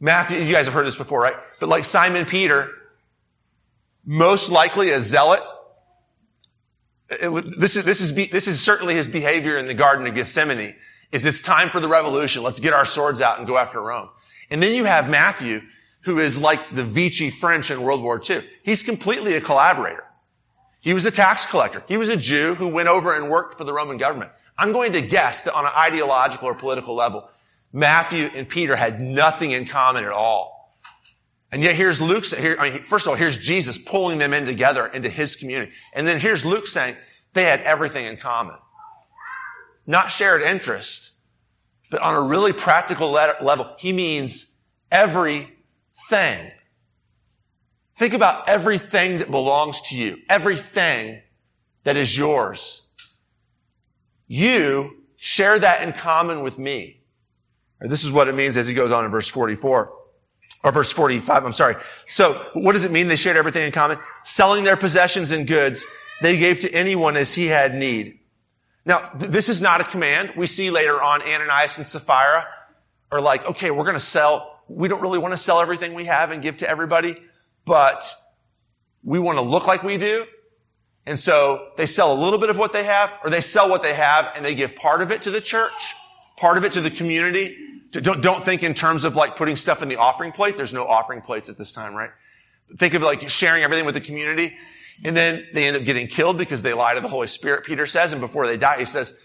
Matthew, 0.00 0.38
you 0.38 0.52
guys 0.52 0.66
have 0.66 0.74
heard 0.74 0.86
this 0.86 0.96
before, 0.96 1.20
right? 1.20 1.36
But 1.60 1.68
like 1.68 1.84
Simon 1.84 2.24
Peter, 2.24 2.70
most 4.04 4.50
likely 4.50 4.90
a 4.90 5.00
zealot. 5.00 5.42
It, 7.10 7.58
this 7.58 7.76
is, 7.76 7.84
this 7.84 8.00
is, 8.00 8.14
this 8.30 8.48
is 8.48 8.60
certainly 8.60 8.94
his 8.94 9.06
behavior 9.06 9.56
in 9.56 9.66
the 9.66 9.74
Garden 9.74 10.06
of 10.06 10.14
Gethsemane, 10.14 10.74
is 11.10 11.24
it's 11.24 11.42
time 11.42 11.70
for 11.70 11.80
the 11.80 11.88
revolution. 11.88 12.42
Let's 12.42 12.60
get 12.60 12.72
our 12.72 12.86
swords 12.86 13.20
out 13.20 13.38
and 13.38 13.46
go 13.46 13.56
after 13.56 13.80
Rome. 13.80 14.10
And 14.50 14.62
then 14.62 14.74
you 14.74 14.84
have 14.84 15.10
Matthew, 15.10 15.62
who 16.02 16.18
is 16.18 16.38
like 16.38 16.60
the 16.72 16.84
Vichy 16.84 17.30
French 17.30 17.70
in 17.70 17.82
World 17.82 18.02
War 18.02 18.20
II. 18.28 18.42
He's 18.62 18.82
completely 18.82 19.34
a 19.34 19.40
collaborator. 19.40 20.04
He 20.80 20.94
was 20.94 21.06
a 21.06 21.10
tax 21.10 21.44
collector. 21.44 21.82
He 21.88 21.96
was 21.96 22.08
a 22.08 22.16
Jew 22.16 22.54
who 22.54 22.68
went 22.68 22.88
over 22.88 23.14
and 23.14 23.28
worked 23.28 23.58
for 23.58 23.64
the 23.64 23.72
Roman 23.72 23.96
government. 23.96 24.30
I'm 24.58 24.72
going 24.72 24.92
to 24.92 25.00
guess 25.00 25.44
that 25.44 25.54
on 25.54 25.64
an 25.64 25.72
ideological 25.76 26.48
or 26.48 26.54
political 26.54 26.94
level, 26.94 27.30
Matthew 27.72 28.28
and 28.34 28.48
Peter 28.48 28.74
had 28.74 29.00
nothing 29.00 29.52
in 29.52 29.64
common 29.64 30.04
at 30.04 30.10
all. 30.10 30.58
And 31.52 31.62
yet 31.62 31.76
here's 31.76 32.00
Luke, 32.00 32.26
here, 32.26 32.56
I 32.58 32.70
mean, 32.70 32.82
first 32.82 33.06
of 33.06 33.10
all, 33.10 33.16
here's 33.16 33.36
Jesus 33.36 33.78
pulling 33.78 34.18
them 34.18 34.34
in 34.34 34.44
together 34.44 34.86
into 34.86 35.08
his 35.08 35.36
community. 35.36 35.72
And 35.94 36.06
then 36.06 36.20
here's 36.20 36.44
Luke 36.44 36.66
saying 36.66 36.96
they 37.32 37.44
had 37.44 37.60
everything 37.62 38.04
in 38.04 38.16
common. 38.16 38.56
Not 39.86 40.10
shared 40.10 40.42
interest, 40.42 41.14
but 41.90 42.00
on 42.00 42.14
a 42.14 42.20
really 42.20 42.52
practical 42.52 43.10
level, 43.10 43.74
he 43.78 43.92
means 43.92 44.58
everything. 44.90 46.50
Think 47.96 48.12
about 48.12 48.48
everything 48.48 49.18
that 49.18 49.30
belongs 49.30 49.80
to 49.82 49.96
you, 49.96 50.18
everything 50.28 51.22
that 51.84 51.96
is 51.96 52.16
yours. 52.16 52.87
You 54.28 55.02
share 55.16 55.58
that 55.58 55.82
in 55.82 55.92
common 55.92 56.42
with 56.42 56.58
me. 56.58 57.00
This 57.80 58.04
is 58.04 58.12
what 58.12 58.28
it 58.28 58.34
means 58.34 58.56
as 58.56 58.66
he 58.66 58.74
goes 58.74 58.92
on 58.92 59.04
in 59.04 59.10
verse 59.10 59.28
44 59.28 59.92
or 60.64 60.72
verse 60.72 60.92
45. 60.92 61.44
I'm 61.44 61.52
sorry. 61.52 61.76
So 62.06 62.34
what 62.54 62.72
does 62.72 62.84
it 62.84 62.92
mean? 62.92 63.08
They 63.08 63.16
shared 63.16 63.36
everything 63.36 63.64
in 63.64 63.72
common. 63.72 63.98
Selling 64.24 64.64
their 64.64 64.76
possessions 64.76 65.30
and 65.30 65.46
goods, 65.46 65.84
they 66.20 66.36
gave 66.36 66.60
to 66.60 66.72
anyone 66.72 67.16
as 67.16 67.34
he 67.34 67.46
had 67.46 67.74
need. 67.74 68.18
Now, 68.84 69.00
th- 69.18 69.30
this 69.30 69.48
is 69.48 69.60
not 69.60 69.80
a 69.80 69.84
command. 69.84 70.32
We 70.36 70.46
see 70.46 70.70
later 70.70 71.00
on 71.02 71.22
Ananias 71.22 71.78
and 71.78 71.86
Sapphira 71.86 72.46
are 73.10 73.20
like, 73.20 73.46
okay, 73.46 73.70
we're 73.70 73.84
going 73.84 73.94
to 73.94 74.00
sell 74.00 74.58
we 74.68 74.88
don't 74.88 75.00
really 75.00 75.18
want 75.18 75.32
to 75.32 75.38
sell 75.38 75.60
everything 75.60 75.94
we 75.94 76.04
have 76.04 76.30
and 76.30 76.42
give 76.42 76.58
to 76.58 76.68
everybody, 76.68 77.16
but 77.64 78.04
we 79.02 79.18
want 79.18 79.38
to 79.38 79.42
look 79.42 79.66
like 79.66 79.82
we 79.82 79.96
do. 79.96 80.26
And 81.08 81.18
so 81.18 81.70
they 81.78 81.86
sell 81.86 82.12
a 82.12 82.18
little 82.22 82.38
bit 82.38 82.50
of 82.50 82.58
what 82.58 82.72
they 82.72 82.84
have, 82.84 83.12
or 83.24 83.30
they 83.30 83.40
sell 83.40 83.70
what 83.70 83.82
they 83.82 83.94
have 83.94 84.30
and 84.36 84.44
they 84.44 84.54
give 84.54 84.76
part 84.76 85.00
of 85.00 85.10
it 85.10 85.22
to 85.22 85.30
the 85.30 85.40
church, 85.40 85.94
part 86.36 86.58
of 86.58 86.64
it 86.64 86.72
to 86.72 86.82
the 86.82 86.90
community. 86.90 87.56
Don't, 87.90 88.22
don't 88.22 88.44
think 88.44 88.62
in 88.62 88.74
terms 88.74 89.04
of 89.04 89.16
like 89.16 89.34
putting 89.34 89.56
stuff 89.56 89.82
in 89.82 89.88
the 89.88 89.96
offering 89.96 90.32
plate. 90.32 90.58
There's 90.58 90.74
no 90.74 90.86
offering 90.86 91.22
plates 91.22 91.48
at 91.48 91.56
this 91.56 91.72
time, 91.72 91.94
right? 91.94 92.10
Think 92.76 92.92
of 92.92 93.00
like 93.00 93.26
sharing 93.28 93.62
everything 93.62 93.86
with 93.86 93.94
the 93.94 94.02
community. 94.02 94.54
And 95.02 95.16
then 95.16 95.46
they 95.54 95.66
end 95.66 95.76
up 95.76 95.84
getting 95.84 96.08
killed 96.08 96.36
because 96.36 96.60
they 96.60 96.74
lie 96.74 96.94
to 96.94 97.00
the 97.00 97.08
Holy 97.08 97.26
Spirit, 97.26 97.64
Peter 97.64 97.86
says. 97.86 98.12
And 98.12 98.20
before 98.20 98.46
they 98.46 98.58
die, 98.58 98.78
he 98.78 98.84
says, 98.84 99.18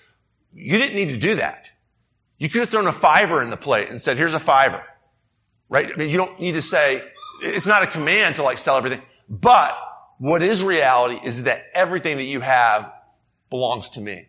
you 0.54 0.78
didn't 0.78 0.96
need 0.96 1.10
to 1.10 1.18
do 1.18 1.36
that. 1.36 1.70
You 2.38 2.48
could 2.48 2.62
have 2.62 2.70
thrown 2.70 2.88
a 2.88 2.94
fiver 2.94 3.42
in 3.42 3.50
the 3.50 3.58
plate 3.58 3.90
and 3.90 4.00
said, 4.00 4.18
here's 4.18 4.34
a 4.34 4.40
fiver 4.40 4.84
right? 5.74 5.92
I 5.92 5.98
mean, 5.98 6.12
you 6.12 6.18
don't 6.18 6.40
need 6.40 6.54
to 6.54 6.62
say, 6.62 7.04
it's 7.42 7.66
not 7.66 7.82
a 7.82 7.88
command 7.88 8.36
to 8.36 8.44
like 8.44 8.60
sell 8.60 8.78
everything. 8.78 9.02
But 9.28 9.76
what 10.20 10.44
is 10.44 10.64
reality 10.64 11.20
is 11.24 11.44
that 11.44 11.66
everything 11.74 12.18
that 12.18 12.26
you 12.26 12.40
have 12.40 12.92
belongs 13.50 13.90
to 13.92 14.02
me. 14.02 14.28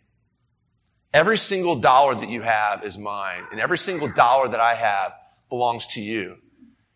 Every 1.13 1.39
single 1.39 1.77
dollar 1.77 2.15
that 2.15 2.29
you 2.29 2.43
have 2.43 2.85
is 2.85 2.99
mine, 2.99 3.43
and 3.53 3.61
every 3.61 3.79
single 3.79 4.09
dollar 4.09 4.49
that 4.49 4.61
I 4.61 4.75
have 4.75 5.13
belongs 5.49 5.87
to 5.89 6.01
you. 6.01 6.39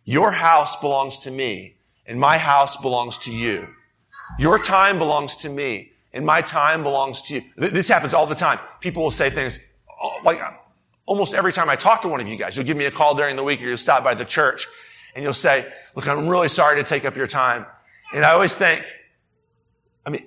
Your 0.05 0.31
house 0.31 0.75
belongs 0.81 1.21
to 1.21 1.31
me, 1.31 1.77
and 2.07 2.19
my 2.19 2.39
house 2.39 2.77
belongs 2.77 3.19
to 3.19 3.33
you. 3.33 3.69
Your 4.39 4.59
time 4.59 4.99
belongs 4.99 5.37
to 5.37 5.49
me, 5.49 5.93
and 6.13 6.27
my 6.27 6.43
time 6.43 6.83
belongs 6.83 7.23
to 7.23 7.35
you. 7.35 7.43
This 7.57 7.89
happens 7.89 8.15
all 8.15 8.27
the 8.27 8.35
time. 8.35 8.59
People 8.81 9.03
will 9.05 9.11
say 9.11 9.31
things 9.31 9.59
oh, 10.03 10.21
like, 10.25 10.41
almost 11.07 11.35
every 11.35 11.53
time 11.53 11.71
I 11.71 11.77
talk 11.77 12.03
to 12.03 12.09
one 12.09 12.21
of 12.21 12.29
you 12.29 12.37
guys, 12.37 12.57
you'll 12.57 12.67
give 12.67 12.77
me 12.77 12.87
a 12.87 12.91
call 12.91 13.15
during 13.15 13.37
the 13.37 13.45
week 13.45 13.61
or 13.63 13.65
you'll 13.65 13.77
stop 13.77 14.05
by 14.05 14.15
the 14.15 14.25
church 14.25 14.67
and 15.15 15.23
you'll 15.23 15.33
say, 15.33 15.71
look, 15.95 16.07
I'm 16.09 16.29
really 16.29 16.49
sorry 16.49 16.77
to 16.77 16.85
take 16.85 17.05
up 17.05 17.17
your 17.17 17.27
time. 17.27 17.67
And 18.15 18.25
I 18.25 18.33
always 18.33 18.55
think, 18.55 18.85
I 20.07 20.11
mean, 20.11 20.27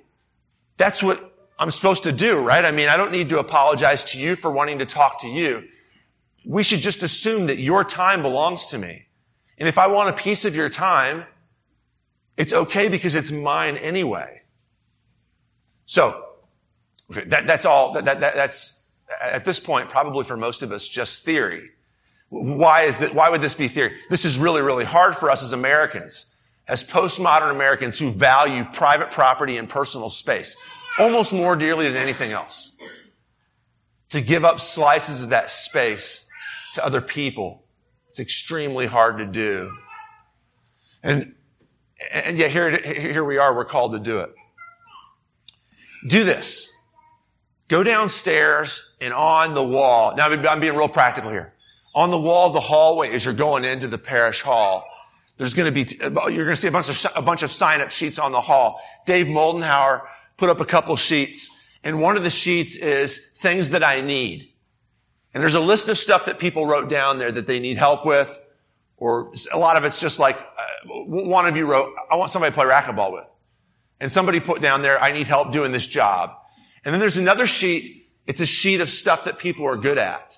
that's 0.77 1.01
what 1.01 1.35
I'm 1.57 1.71
supposed 1.71 2.03
to 2.03 2.11
do, 2.11 2.39
right? 2.39 2.63
I 2.63 2.71
mean, 2.71 2.89
I 2.89 2.97
don't 2.97 3.11
need 3.11 3.29
to 3.29 3.39
apologize 3.39 4.03
to 4.05 4.19
you 4.19 4.35
for 4.35 4.51
wanting 4.51 4.79
to 4.79 4.85
talk 4.85 5.21
to 5.21 5.27
you. 5.27 5.67
We 6.45 6.63
should 6.63 6.79
just 6.79 7.03
assume 7.03 7.47
that 7.47 7.59
your 7.59 7.83
time 7.83 8.21
belongs 8.21 8.67
to 8.67 8.77
me. 8.77 9.05
And 9.57 9.67
if 9.67 9.77
I 9.77 9.87
want 9.87 10.09
a 10.09 10.13
piece 10.13 10.45
of 10.45 10.55
your 10.55 10.69
time, 10.69 11.25
it's 12.37 12.53
okay 12.53 12.89
because 12.89 13.13
it's 13.13 13.31
mine 13.31 13.77
anyway. 13.77 14.41
So, 15.85 16.25
okay, 17.11 17.25
that, 17.25 17.45
that's 17.45 17.65
all, 17.65 17.93
that, 17.93 18.05
that, 18.05 18.19
that's, 18.19 18.91
at 19.21 19.45
this 19.45 19.59
point, 19.59 19.89
probably 19.89 20.23
for 20.23 20.37
most 20.37 20.63
of 20.63 20.71
us, 20.71 20.87
just 20.87 21.25
theory. 21.25 21.69
Why 22.29 22.83
is 22.83 22.99
that? 22.99 23.13
Why 23.13 23.29
would 23.29 23.41
this 23.41 23.55
be 23.55 23.67
theory? 23.67 23.97
This 24.09 24.23
is 24.23 24.39
really, 24.39 24.61
really 24.61 24.85
hard 24.85 25.17
for 25.17 25.29
us 25.29 25.43
as 25.43 25.51
Americans, 25.51 26.30
as 26.71 26.85
postmodern 26.85 27.51
Americans 27.51 27.99
who 27.99 28.09
value 28.09 28.63
private 28.63 29.11
property 29.11 29.57
and 29.57 29.67
personal 29.67 30.09
space 30.09 30.55
almost 30.97 31.33
more 31.33 31.57
dearly 31.57 31.85
than 31.89 31.97
anything 31.97 32.31
else. 32.31 32.77
To 34.11 34.21
give 34.21 34.45
up 34.45 34.61
slices 34.61 35.21
of 35.21 35.29
that 35.29 35.49
space 35.49 36.29
to 36.75 36.85
other 36.85 37.01
people, 37.01 37.65
it's 38.07 38.21
extremely 38.21 38.85
hard 38.85 39.17
to 39.17 39.25
do. 39.25 39.69
And, 41.03 41.35
and 42.13 42.37
yet 42.37 42.51
here, 42.51 42.77
here 42.77 43.25
we 43.25 43.37
are, 43.37 43.53
we're 43.53 43.65
called 43.65 43.91
to 43.91 43.99
do 43.99 44.21
it. 44.21 44.33
Do 46.07 46.23
this. 46.23 46.69
Go 47.67 47.83
downstairs 47.83 48.95
and 49.01 49.13
on 49.13 49.55
the 49.55 49.63
wall. 49.63 50.15
Now 50.15 50.29
I'm 50.29 50.59
being 50.61 50.75
real 50.75 50.87
practical 50.87 51.31
here. 51.31 51.53
On 51.93 52.11
the 52.11 52.19
wall 52.19 52.47
of 52.47 52.53
the 52.53 52.61
hallway 52.61 53.09
as 53.09 53.25
you're 53.25 53.33
going 53.33 53.65
into 53.65 53.87
the 53.87 53.97
parish 53.97 54.41
hall, 54.41 54.85
there's 55.41 55.55
going 55.55 55.73
to 55.73 55.85
be, 55.85 55.97
you're 55.99 56.45
going 56.45 56.49
to 56.49 56.55
see 56.55 56.67
a 56.67 56.71
bunch 56.71 56.87
of, 56.87 57.11
a 57.15 57.21
bunch 57.21 57.41
of 57.41 57.51
sign 57.51 57.81
up 57.81 57.89
sheets 57.89 58.19
on 58.19 58.31
the 58.31 58.39
hall. 58.39 58.79
Dave 59.07 59.25
Moldenhauer 59.25 60.01
put 60.37 60.51
up 60.51 60.59
a 60.59 60.65
couple 60.65 60.95
sheets 60.95 61.49
and 61.83 61.99
one 61.99 62.15
of 62.15 62.21
the 62.21 62.29
sheets 62.29 62.75
is 62.75 63.29
things 63.37 63.71
that 63.71 63.83
I 63.83 64.01
need. 64.01 64.53
And 65.33 65.41
there's 65.41 65.55
a 65.55 65.59
list 65.59 65.89
of 65.89 65.97
stuff 65.97 66.25
that 66.25 66.37
people 66.37 66.67
wrote 66.67 66.89
down 66.89 67.17
there 67.17 67.31
that 67.31 67.47
they 67.47 67.59
need 67.59 67.77
help 67.77 68.05
with, 68.05 68.39
or 68.97 69.33
a 69.51 69.57
lot 69.57 69.77
of 69.77 69.83
it's 69.83 69.99
just 69.99 70.19
like, 70.19 70.37
uh, 70.37 70.85
one 70.85 71.47
of 71.47 71.57
you 71.57 71.65
wrote, 71.65 71.91
I 72.11 72.17
want 72.17 72.29
somebody 72.29 72.51
to 72.51 72.55
play 72.55 72.67
racquetball 72.67 73.11
with. 73.11 73.25
And 73.99 74.11
somebody 74.11 74.39
put 74.39 74.61
down 74.61 74.83
there, 74.83 75.01
I 75.01 75.11
need 75.11 75.25
help 75.25 75.51
doing 75.51 75.71
this 75.71 75.87
job. 75.87 76.35
And 76.85 76.93
then 76.93 76.99
there's 76.99 77.17
another 77.17 77.47
sheet. 77.47 78.11
It's 78.27 78.41
a 78.41 78.45
sheet 78.45 78.79
of 78.79 78.91
stuff 78.91 79.23
that 79.23 79.39
people 79.39 79.65
are 79.65 79.75
good 79.75 79.97
at. 79.97 80.37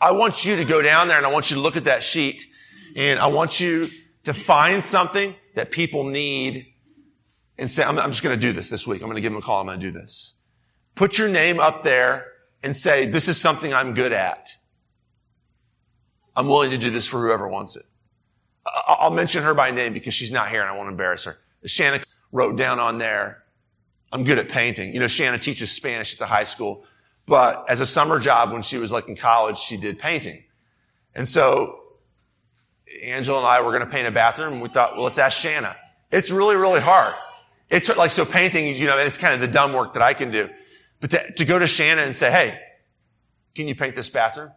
I 0.00 0.12
want 0.12 0.44
you 0.44 0.54
to 0.54 0.64
go 0.64 0.82
down 0.82 1.08
there 1.08 1.16
and 1.16 1.26
I 1.26 1.32
want 1.32 1.50
you 1.50 1.56
to 1.56 1.62
look 1.62 1.76
at 1.76 1.84
that 1.84 2.04
sheet 2.04 2.46
and 2.96 3.18
I 3.18 3.26
want 3.26 3.60
you 3.60 3.88
to 4.24 4.34
find 4.34 4.82
something 4.82 5.34
that 5.54 5.70
people 5.70 6.04
need 6.04 6.66
and 7.58 7.70
say, 7.70 7.82
I'm, 7.82 7.98
I'm 7.98 8.10
just 8.10 8.22
going 8.22 8.38
to 8.38 8.40
do 8.40 8.52
this 8.52 8.70
this 8.70 8.86
week. 8.86 9.02
I'm 9.02 9.06
going 9.06 9.16
to 9.16 9.20
give 9.20 9.32
them 9.32 9.42
a 9.42 9.44
call. 9.44 9.60
I'm 9.60 9.66
going 9.66 9.80
to 9.80 9.86
do 9.86 9.92
this. 9.92 10.40
Put 10.94 11.18
your 11.18 11.28
name 11.28 11.60
up 11.60 11.84
there 11.84 12.32
and 12.62 12.74
say, 12.74 13.06
this 13.06 13.28
is 13.28 13.40
something 13.40 13.72
I'm 13.72 13.94
good 13.94 14.12
at. 14.12 14.48
I'm 16.34 16.46
willing 16.46 16.70
to 16.70 16.78
do 16.78 16.90
this 16.90 17.06
for 17.06 17.20
whoever 17.20 17.48
wants 17.48 17.76
it. 17.76 17.84
I'll 18.86 19.10
mention 19.10 19.42
her 19.42 19.54
by 19.54 19.70
name 19.70 19.92
because 19.92 20.14
she's 20.14 20.32
not 20.32 20.48
here 20.48 20.60
and 20.60 20.70
I 20.70 20.76
won't 20.76 20.88
embarrass 20.88 21.24
her. 21.24 21.38
Shanna 21.64 22.02
wrote 22.30 22.56
down 22.56 22.78
on 22.78 22.98
there, 22.98 23.44
I'm 24.12 24.24
good 24.24 24.38
at 24.38 24.48
painting. 24.48 24.92
You 24.94 25.00
know, 25.00 25.08
Shanna 25.08 25.38
teaches 25.38 25.70
Spanish 25.70 26.12
at 26.14 26.18
the 26.18 26.26
high 26.26 26.44
school, 26.44 26.84
but 27.26 27.64
as 27.68 27.80
a 27.80 27.86
summer 27.86 28.18
job 28.18 28.52
when 28.52 28.62
she 28.62 28.78
was 28.78 28.92
like 28.92 29.08
in 29.08 29.16
college, 29.16 29.58
she 29.58 29.76
did 29.76 29.98
painting. 29.98 30.42
And 31.14 31.28
so 31.28 31.81
Angela 33.02 33.38
and 33.38 33.46
I 33.46 33.60
were 33.60 33.70
going 33.70 33.84
to 33.84 33.90
paint 33.90 34.06
a 34.06 34.10
bathroom 34.10 34.60
we 34.60 34.68
thought, 34.68 34.94
well, 34.94 35.04
let's 35.04 35.18
ask 35.18 35.38
Shanna. 35.38 35.76
It's 36.10 36.30
really, 36.30 36.56
really 36.56 36.80
hard. 36.80 37.14
It's 37.70 37.88
like, 37.96 38.10
so 38.10 38.24
painting, 38.24 38.74
you 38.76 38.86
know, 38.86 38.98
it's 38.98 39.16
kind 39.16 39.34
of 39.34 39.40
the 39.40 39.48
dumb 39.48 39.72
work 39.72 39.94
that 39.94 40.02
I 40.02 40.12
can 40.14 40.30
do. 40.30 40.48
But 41.00 41.10
to, 41.10 41.32
to 41.32 41.44
go 41.44 41.58
to 41.58 41.66
Shanna 41.66 42.02
and 42.02 42.14
say, 42.14 42.30
hey, 42.30 42.60
can 43.54 43.66
you 43.66 43.74
paint 43.74 43.96
this 43.96 44.08
bathroom? 44.08 44.50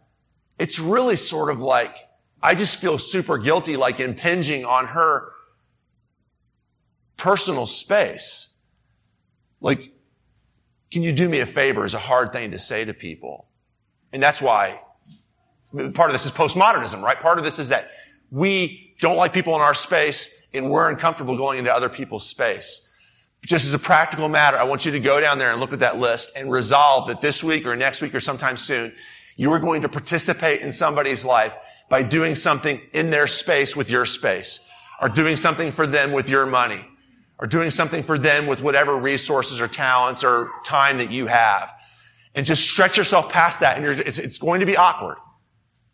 It's 0.58 0.78
really 0.78 1.16
sort 1.16 1.50
of 1.50 1.60
like, 1.60 1.96
I 2.42 2.54
just 2.54 2.78
feel 2.78 2.98
super 2.98 3.38
guilty, 3.38 3.76
like 3.76 4.00
impinging 4.00 4.64
on 4.64 4.86
her 4.88 5.32
personal 7.16 7.66
space. 7.66 8.58
Like, 9.60 9.92
can 10.90 11.02
you 11.02 11.12
do 11.12 11.28
me 11.28 11.40
a 11.40 11.46
favor 11.46 11.84
is 11.84 11.94
a 11.94 11.98
hard 11.98 12.32
thing 12.32 12.52
to 12.52 12.58
say 12.58 12.84
to 12.84 12.94
people. 12.94 13.48
And 14.12 14.22
that's 14.22 14.40
why 14.40 14.80
part 15.72 16.10
of 16.10 16.12
this 16.12 16.26
is 16.26 16.32
postmodernism, 16.32 17.02
right? 17.02 17.18
Part 17.18 17.38
of 17.38 17.44
this 17.44 17.58
is 17.58 17.70
that 17.70 17.90
we 18.30 18.94
don't 19.00 19.16
like 19.16 19.32
people 19.32 19.54
in 19.54 19.60
our 19.60 19.74
space 19.74 20.46
and 20.52 20.70
we're 20.70 20.90
uncomfortable 20.90 21.36
going 21.36 21.58
into 21.58 21.72
other 21.72 21.88
people's 21.88 22.26
space. 22.26 22.92
Just 23.44 23.66
as 23.66 23.74
a 23.74 23.78
practical 23.78 24.28
matter, 24.28 24.56
I 24.56 24.64
want 24.64 24.84
you 24.84 24.92
to 24.92 25.00
go 25.00 25.20
down 25.20 25.38
there 25.38 25.52
and 25.52 25.60
look 25.60 25.72
at 25.72 25.80
that 25.80 25.98
list 25.98 26.32
and 26.36 26.50
resolve 26.50 27.08
that 27.08 27.20
this 27.20 27.44
week 27.44 27.66
or 27.66 27.76
next 27.76 28.00
week 28.00 28.14
or 28.14 28.20
sometime 28.20 28.56
soon, 28.56 28.92
you 29.36 29.52
are 29.52 29.60
going 29.60 29.82
to 29.82 29.88
participate 29.88 30.62
in 30.62 30.72
somebody's 30.72 31.24
life 31.24 31.52
by 31.88 32.02
doing 32.02 32.34
something 32.34 32.80
in 32.92 33.10
their 33.10 33.26
space 33.26 33.76
with 33.76 33.88
your 33.90 34.06
space, 34.06 34.68
or 35.00 35.08
doing 35.08 35.36
something 35.36 35.70
for 35.70 35.86
them 35.86 36.10
with 36.10 36.28
your 36.28 36.46
money, 36.46 36.84
or 37.38 37.46
doing 37.46 37.70
something 37.70 38.02
for 38.02 38.18
them 38.18 38.46
with 38.46 38.62
whatever 38.62 38.96
resources 38.96 39.60
or 39.60 39.68
talents 39.68 40.24
or 40.24 40.50
time 40.64 40.96
that 40.96 41.12
you 41.12 41.26
have. 41.26 41.72
And 42.34 42.44
just 42.44 42.68
stretch 42.68 42.96
yourself 42.96 43.30
past 43.30 43.60
that 43.60 43.76
and 43.76 43.86
it's, 43.86 44.18
it's 44.18 44.38
going 44.38 44.60
to 44.60 44.66
be 44.66 44.76
awkward. 44.76 45.18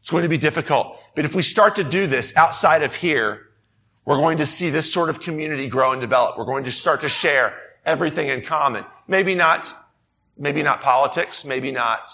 It's 0.01 0.11
going 0.11 0.23
to 0.23 0.29
be 0.29 0.39
difficult. 0.39 0.99
But 1.15 1.25
if 1.25 1.35
we 1.35 1.43
start 1.43 1.77
to 1.77 1.85
do 1.85 2.07
this 2.07 2.37
outside 2.37 2.83
of 2.83 2.95
here, 2.95 3.51
we're 4.05 4.17
going 4.17 4.39
to 4.39 4.47
see 4.47 4.71
this 4.71 4.93
sort 4.93 5.11
of 5.11 5.21
community 5.21 5.69
grow 5.69 5.93
and 5.93 6.01
develop. 6.01 6.37
We're 6.37 6.45
going 6.45 6.65
to 6.65 6.73
start 6.73 7.03
to 7.03 7.09
share 7.09 7.55
everything 7.85 8.29
in 8.29 8.43
common. 8.43 8.85
Maybe 9.07 9.35
not, 9.35 9.73
maybe 10.37 10.63
not 10.63 10.81
politics, 10.81 11.45
maybe 11.45 11.71
not, 11.71 12.11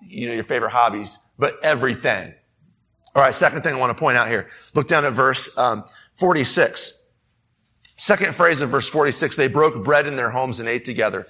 you 0.00 0.28
know, 0.28 0.34
your 0.34 0.44
favorite 0.44 0.70
hobbies, 0.70 1.18
but 1.38 1.58
everything. 1.62 2.34
All 3.14 3.22
right, 3.22 3.34
second 3.34 3.62
thing 3.62 3.74
I 3.74 3.78
want 3.78 3.96
to 3.96 4.00
point 4.00 4.18
out 4.18 4.28
here. 4.28 4.48
Look 4.74 4.88
down 4.88 5.04
at 5.04 5.12
verse 5.12 5.56
um, 5.56 5.84
46. 6.14 7.04
Second 7.96 8.34
phrase 8.34 8.60
of 8.60 8.70
verse 8.70 8.88
46, 8.88 9.36
they 9.36 9.48
broke 9.48 9.82
bread 9.82 10.06
in 10.06 10.16
their 10.16 10.30
homes 10.30 10.60
and 10.60 10.68
ate 10.68 10.84
together 10.84 11.26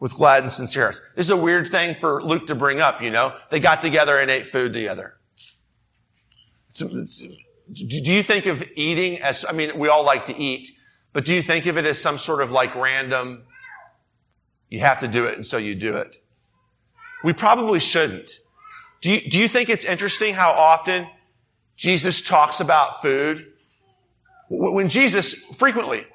with 0.00 0.14
glad 0.14 0.42
and 0.42 0.50
sincere 0.50 0.84
hearts. 0.84 1.00
This 1.14 1.26
is 1.26 1.30
a 1.30 1.36
weird 1.36 1.68
thing 1.68 1.94
for 1.94 2.22
Luke 2.22 2.46
to 2.48 2.54
bring 2.54 2.80
up, 2.80 3.02
you 3.02 3.10
know? 3.10 3.36
They 3.50 3.60
got 3.60 3.80
together 3.82 4.18
and 4.18 4.30
ate 4.30 4.46
food 4.46 4.72
together. 4.72 5.17
Do 6.80 8.12
you 8.12 8.22
think 8.22 8.46
of 8.46 8.66
eating 8.76 9.20
as, 9.20 9.44
I 9.48 9.52
mean, 9.52 9.78
we 9.78 9.88
all 9.88 10.04
like 10.04 10.26
to 10.26 10.36
eat, 10.36 10.70
but 11.12 11.24
do 11.24 11.34
you 11.34 11.42
think 11.42 11.66
of 11.66 11.76
it 11.76 11.84
as 11.84 12.00
some 12.00 12.18
sort 12.18 12.42
of 12.42 12.50
like 12.50 12.74
random, 12.74 13.44
you 14.70 14.80
have 14.80 15.00
to 15.00 15.08
do 15.08 15.26
it 15.26 15.36
and 15.36 15.44
so 15.44 15.56
you 15.56 15.74
do 15.74 15.96
it? 15.96 16.16
We 17.24 17.32
probably 17.32 17.80
shouldn't. 17.80 18.30
Do 19.00 19.12
you, 19.12 19.20
do 19.20 19.38
you 19.38 19.48
think 19.48 19.68
it's 19.68 19.84
interesting 19.84 20.34
how 20.34 20.50
often 20.50 21.06
Jesus 21.76 22.22
talks 22.22 22.60
about 22.60 23.02
food? 23.02 23.52
When 24.50 24.88
Jesus 24.88 25.34
frequently, 25.34 26.06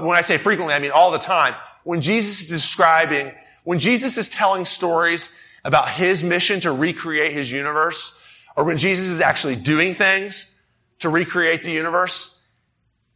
when 0.00 0.16
I 0.16 0.22
say 0.22 0.38
frequently, 0.38 0.74
I 0.74 0.78
mean 0.78 0.92
all 0.92 1.10
the 1.10 1.18
time, 1.18 1.54
when 1.84 2.00
Jesus 2.00 2.42
is 2.42 2.48
describing, 2.48 3.32
when 3.64 3.78
Jesus 3.78 4.16
is 4.16 4.28
telling 4.28 4.64
stories 4.64 5.36
about 5.64 5.88
his 5.88 6.24
mission 6.24 6.60
to 6.60 6.72
recreate 6.72 7.32
his 7.32 7.52
universe, 7.52 8.21
or 8.56 8.64
when 8.64 8.78
Jesus 8.78 9.08
is 9.08 9.20
actually 9.20 9.56
doing 9.56 9.94
things 9.94 10.60
to 11.00 11.08
recreate 11.08 11.62
the 11.62 11.70
universe, 11.70 12.42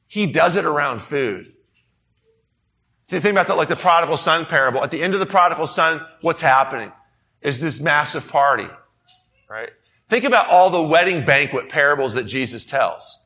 he 0.06 0.26
does 0.26 0.56
it 0.56 0.64
around 0.64 1.00
food. 1.00 1.52
See, 3.04 3.20
think 3.20 3.32
about 3.32 3.46
that, 3.46 3.56
like 3.56 3.68
the 3.68 3.76
prodigal 3.76 4.16
son 4.16 4.46
parable. 4.46 4.82
At 4.82 4.90
the 4.90 5.02
end 5.02 5.14
of 5.14 5.20
the 5.20 5.26
prodigal 5.26 5.66
son, 5.66 6.04
what's 6.22 6.40
happening? 6.40 6.92
Is 7.40 7.60
this 7.60 7.80
massive 7.80 8.26
party, 8.26 8.66
right? 9.48 9.70
Think 10.08 10.24
about 10.24 10.48
all 10.48 10.70
the 10.70 10.82
wedding 10.82 11.24
banquet 11.24 11.68
parables 11.68 12.14
that 12.14 12.24
Jesus 12.24 12.64
tells. 12.64 13.24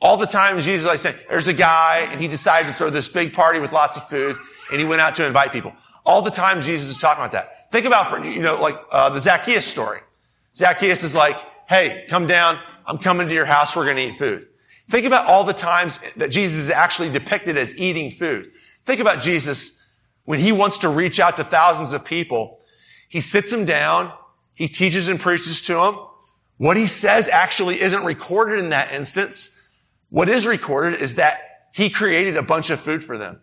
All 0.00 0.16
the 0.16 0.26
times 0.26 0.64
Jesus, 0.64 0.86
like 0.86 0.98
saying, 0.98 1.16
there's 1.28 1.48
a 1.48 1.54
guy 1.54 2.08
and 2.10 2.20
he 2.20 2.28
decided 2.28 2.68
to 2.68 2.74
throw 2.74 2.90
this 2.90 3.08
big 3.08 3.32
party 3.32 3.58
with 3.58 3.72
lots 3.72 3.96
of 3.96 4.08
food 4.08 4.36
and 4.70 4.80
he 4.80 4.86
went 4.86 5.00
out 5.00 5.16
to 5.16 5.26
invite 5.26 5.50
people. 5.50 5.72
All 6.06 6.22
the 6.22 6.30
time 6.30 6.60
Jesus 6.60 6.88
is 6.88 6.98
talking 6.98 7.22
about 7.22 7.32
that. 7.32 7.70
Think 7.72 7.84
about, 7.84 8.08
for, 8.08 8.24
you 8.24 8.40
know, 8.40 8.60
like 8.60 8.78
uh, 8.92 9.10
the 9.10 9.18
Zacchaeus 9.18 9.66
story. 9.66 10.00
Zacchaeus 10.58 11.04
is 11.04 11.14
like, 11.14 11.38
hey, 11.68 12.04
come 12.08 12.26
down. 12.26 12.58
I'm 12.84 12.98
coming 12.98 13.28
to 13.28 13.34
your 13.34 13.44
house. 13.44 13.76
We're 13.76 13.84
going 13.84 13.96
to 13.96 14.08
eat 14.08 14.16
food. 14.18 14.48
Think 14.90 15.06
about 15.06 15.26
all 15.26 15.44
the 15.44 15.52
times 15.52 16.00
that 16.16 16.32
Jesus 16.32 16.56
is 16.56 16.70
actually 16.70 17.10
depicted 17.10 17.56
as 17.56 17.78
eating 17.78 18.10
food. 18.10 18.50
Think 18.84 19.00
about 19.00 19.22
Jesus 19.22 19.86
when 20.24 20.40
he 20.40 20.50
wants 20.50 20.78
to 20.78 20.88
reach 20.88 21.20
out 21.20 21.36
to 21.36 21.44
thousands 21.44 21.92
of 21.92 22.04
people. 22.04 22.58
He 23.08 23.20
sits 23.20 23.52
them 23.52 23.66
down. 23.66 24.12
He 24.54 24.66
teaches 24.66 25.08
and 25.08 25.20
preaches 25.20 25.62
to 25.62 25.74
them. 25.74 25.98
What 26.56 26.76
he 26.76 26.88
says 26.88 27.28
actually 27.28 27.80
isn't 27.80 28.04
recorded 28.04 28.58
in 28.58 28.70
that 28.70 28.92
instance. 28.92 29.62
What 30.10 30.28
is 30.28 30.44
recorded 30.44 31.00
is 31.00 31.14
that 31.14 31.68
he 31.72 31.88
created 31.88 32.36
a 32.36 32.42
bunch 32.42 32.70
of 32.70 32.80
food 32.80 33.04
for 33.04 33.16
them. 33.16 33.40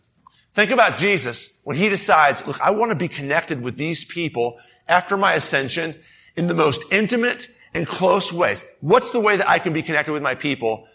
Think 0.53 0.71
about 0.71 0.97
Jesus 0.97 1.61
when 1.63 1.77
he 1.77 1.87
decides, 1.87 2.45
look, 2.45 2.59
I 2.59 2.71
want 2.71 2.91
to 2.91 2.97
be 2.97 3.07
connected 3.07 3.61
with 3.61 3.77
these 3.77 4.03
people 4.03 4.57
after 4.85 5.15
my 5.15 5.33
ascension 5.33 5.95
in 6.35 6.47
the 6.47 6.53
most 6.53 6.91
intimate 6.91 7.47
and 7.73 7.87
close 7.87 8.31
ways. 8.31 8.63
What's 8.81 9.11
the 9.11 9.19
way 9.19 9.37
that 9.37 9.49
I 9.49 9.59
can 9.59 9.73
be 9.73 9.81
connected 9.81 10.13
with 10.13 10.23
my 10.23 10.35
people? 10.35 10.87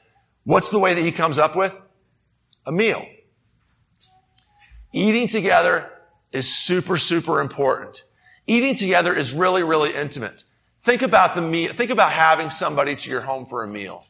What's 0.45 0.71
the 0.71 0.79
way 0.79 0.95
that 0.95 1.03
he 1.03 1.13
comes 1.13 1.39
up 1.39 1.57
with? 1.57 1.79
A 2.67 2.73
meal. 2.73 3.07
Eating 4.93 5.29
together 5.29 5.91
is 6.33 6.53
super, 6.53 6.97
super 6.97 7.41
important. 7.41 8.03
Eating 8.47 8.75
together 8.75 9.15
is 9.15 9.33
really, 9.33 9.63
really 9.63 9.95
intimate. 9.95 10.45
Think 10.83 11.03
about 11.03 11.35
the 11.35 11.43
meal, 11.43 11.73
think 11.73 11.91
about 11.91 12.11
having 12.11 12.51
somebody 12.51 12.97
to 12.97 13.11
your 13.11 13.21
home 13.21 13.47
for 13.47 13.63
a 13.63 13.69
meal. 13.69 14.05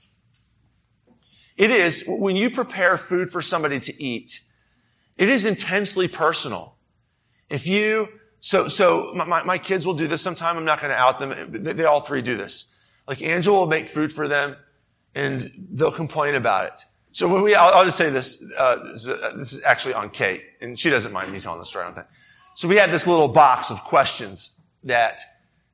It 1.57 1.71
is, 1.71 2.05
when 2.07 2.37
you 2.37 2.51
prepare 2.51 2.97
food 2.97 3.29
for 3.29 3.43
somebody 3.43 3.81
to 3.81 4.03
eat, 4.03 4.41
it 5.19 5.29
is 5.29 5.45
intensely 5.45 6.09
personal. 6.09 6.77
If 7.51 7.67
you 7.67 8.09
so, 8.41 8.69
so 8.69 9.13
my, 9.15 9.43
my 9.43 9.59
kids 9.59 9.87
will 9.87 9.95
do 9.95 10.09
this 10.09 10.23
sometime. 10.23 10.57
I'm 10.57 10.65
not 10.65 10.81
going 10.81 10.91
to 10.91 10.99
out 10.99 11.19
them. 11.19 11.53
They, 11.53 11.75
they, 11.75 11.85
all 11.85 12.01
three 12.01 12.23
do 12.23 12.37
this. 12.37 12.75
Like 13.07 13.23
Angela 13.23 13.61
will 13.61 13.67
make 13.67 13.89
food 13.89 14.13
for 14.13 14.27
them 14.27 14.57
and 15.15 15.51
they'll 15.73 15.93
complain 15.93 16.35
about 16.35 16.67
it. 16.67 16.85
So 17.13 17.29
when 17.29 17.43
we, 17.43 17.55
I'll, 17.55 17.75
I'll 17.75 17.85
just 17.85 17.99
say 17.99 18.09
this, 18.09 18.43
uh, 18.57 18.77
this, 18.77 19.03
is, 19.03 19.09
uh, 19.09 19.33
this, 19.37 19.53
is, 19.53 19.63
actually 19.63 19.95
on 19.95 20.11
Kate 20.11 20.43
and 20.61 20.79
she 20.79 20.89
doesn't 20.89 21.13
mind 21.13 21.31
me 21.31 21.39
telling 21.39 21.59
the 21.59 21.65
story 21.65 21.85
on 21.85 21.95
that. 21.95 22.09
So 22.55 22.67
we 22.67 22.77
had 22.77 22.91
this 22.91 23.07
little 23.07 23.29
box 23.29 23.71
of 23.71 23.81
questions 23.83 24.61
that, 24.85 25.21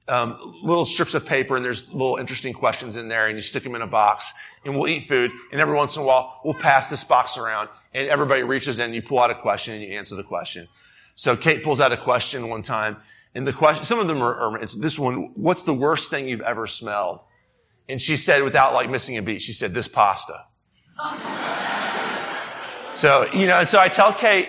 um, 0.09 0.61
little 0.63 0.85
strips 0.85 1.15
of 1.15 1.27
paper 1.27 1.57
and 1.57 1.65
there's 1.65 1.93
little 1.93 2.17
interesting 2.17 2.53
questions 2.53 2.97
in 2.97 3.09
there 3.09 3.27
and 3.27 3.37
you 3.37 3.43
stick 3.43 3.65
them 3.65 3.75
in 3.75 3.83
a 3.83 3.89
box 3.89 4.33
and 4.65 4.75
we'll 4.75 4.89
eat 4.89 5.05
food 5.05 5.33
and 5.51 5.61
every 5.61 5.75
once 5.75 5.97
in 5.97 6.03
a 6.03 6.07
while 6.07 6.41
we'll 6.45 6.55
pass 6.55 6.89
this 6.89 7.03
box 7.03 7.37
around 7.37 7.69
and 7.93 8.09
everybody 8.09 8.45
reaches 8.45 8.79
in 8.79 8.87
and 8.87 8.95
you 8.95 9.03
pull 9.03 9.19
out 9.19 9.33
a 9.33 9.35
question 9.35 9.75
and 9.75 9.83
you 9.83 9.91
answer 9.91 10.15
the 10.15 10.23
question. 10.23 10.69
So 11.17 11.35
Kate 11.35 11.65
pulls 11.65 11.81
out 11.81 11.93
a 11.93 11.97
question 11.97 12.49
one 12.51 12.61
time, 12.61 12.99
and 13.35 13.47
the 13.47 13.53
question, 13.53 13.87
some 13.87 13.99
of 13.99 14.07
them 14.07 14.23
are, 14.23 14.35
are 14.35 14.67
this 14.77 14.99
one, 14.99 15.33
what's 15.35 15.63
the 15.63 15.73
worst 15.73 16.11
thing 16.11 16.29
you've 16.29 16.43
ever 16.43 16.67
smelled? 16.67 17.21
And 17.89 18.01
she 18.01 18.19
said, 18.19 18.43
without 18.43 18.75
like 18.75 18.91
missing 18.91 19.17
a 19.17 19.23
beat, 19.23 19.41
she 19.41 19.55
said, 19.55 19.73
this 19.73 19.89
pasta. 19.89 20.45
so, 22.95 23.27
you 23.33 23.47
know, 23.47 23.61
and 23.61 23.69
so 23.69 23.81
I 23.81 23.89
tell 23.89 24.13
Kate, 24.13 24.49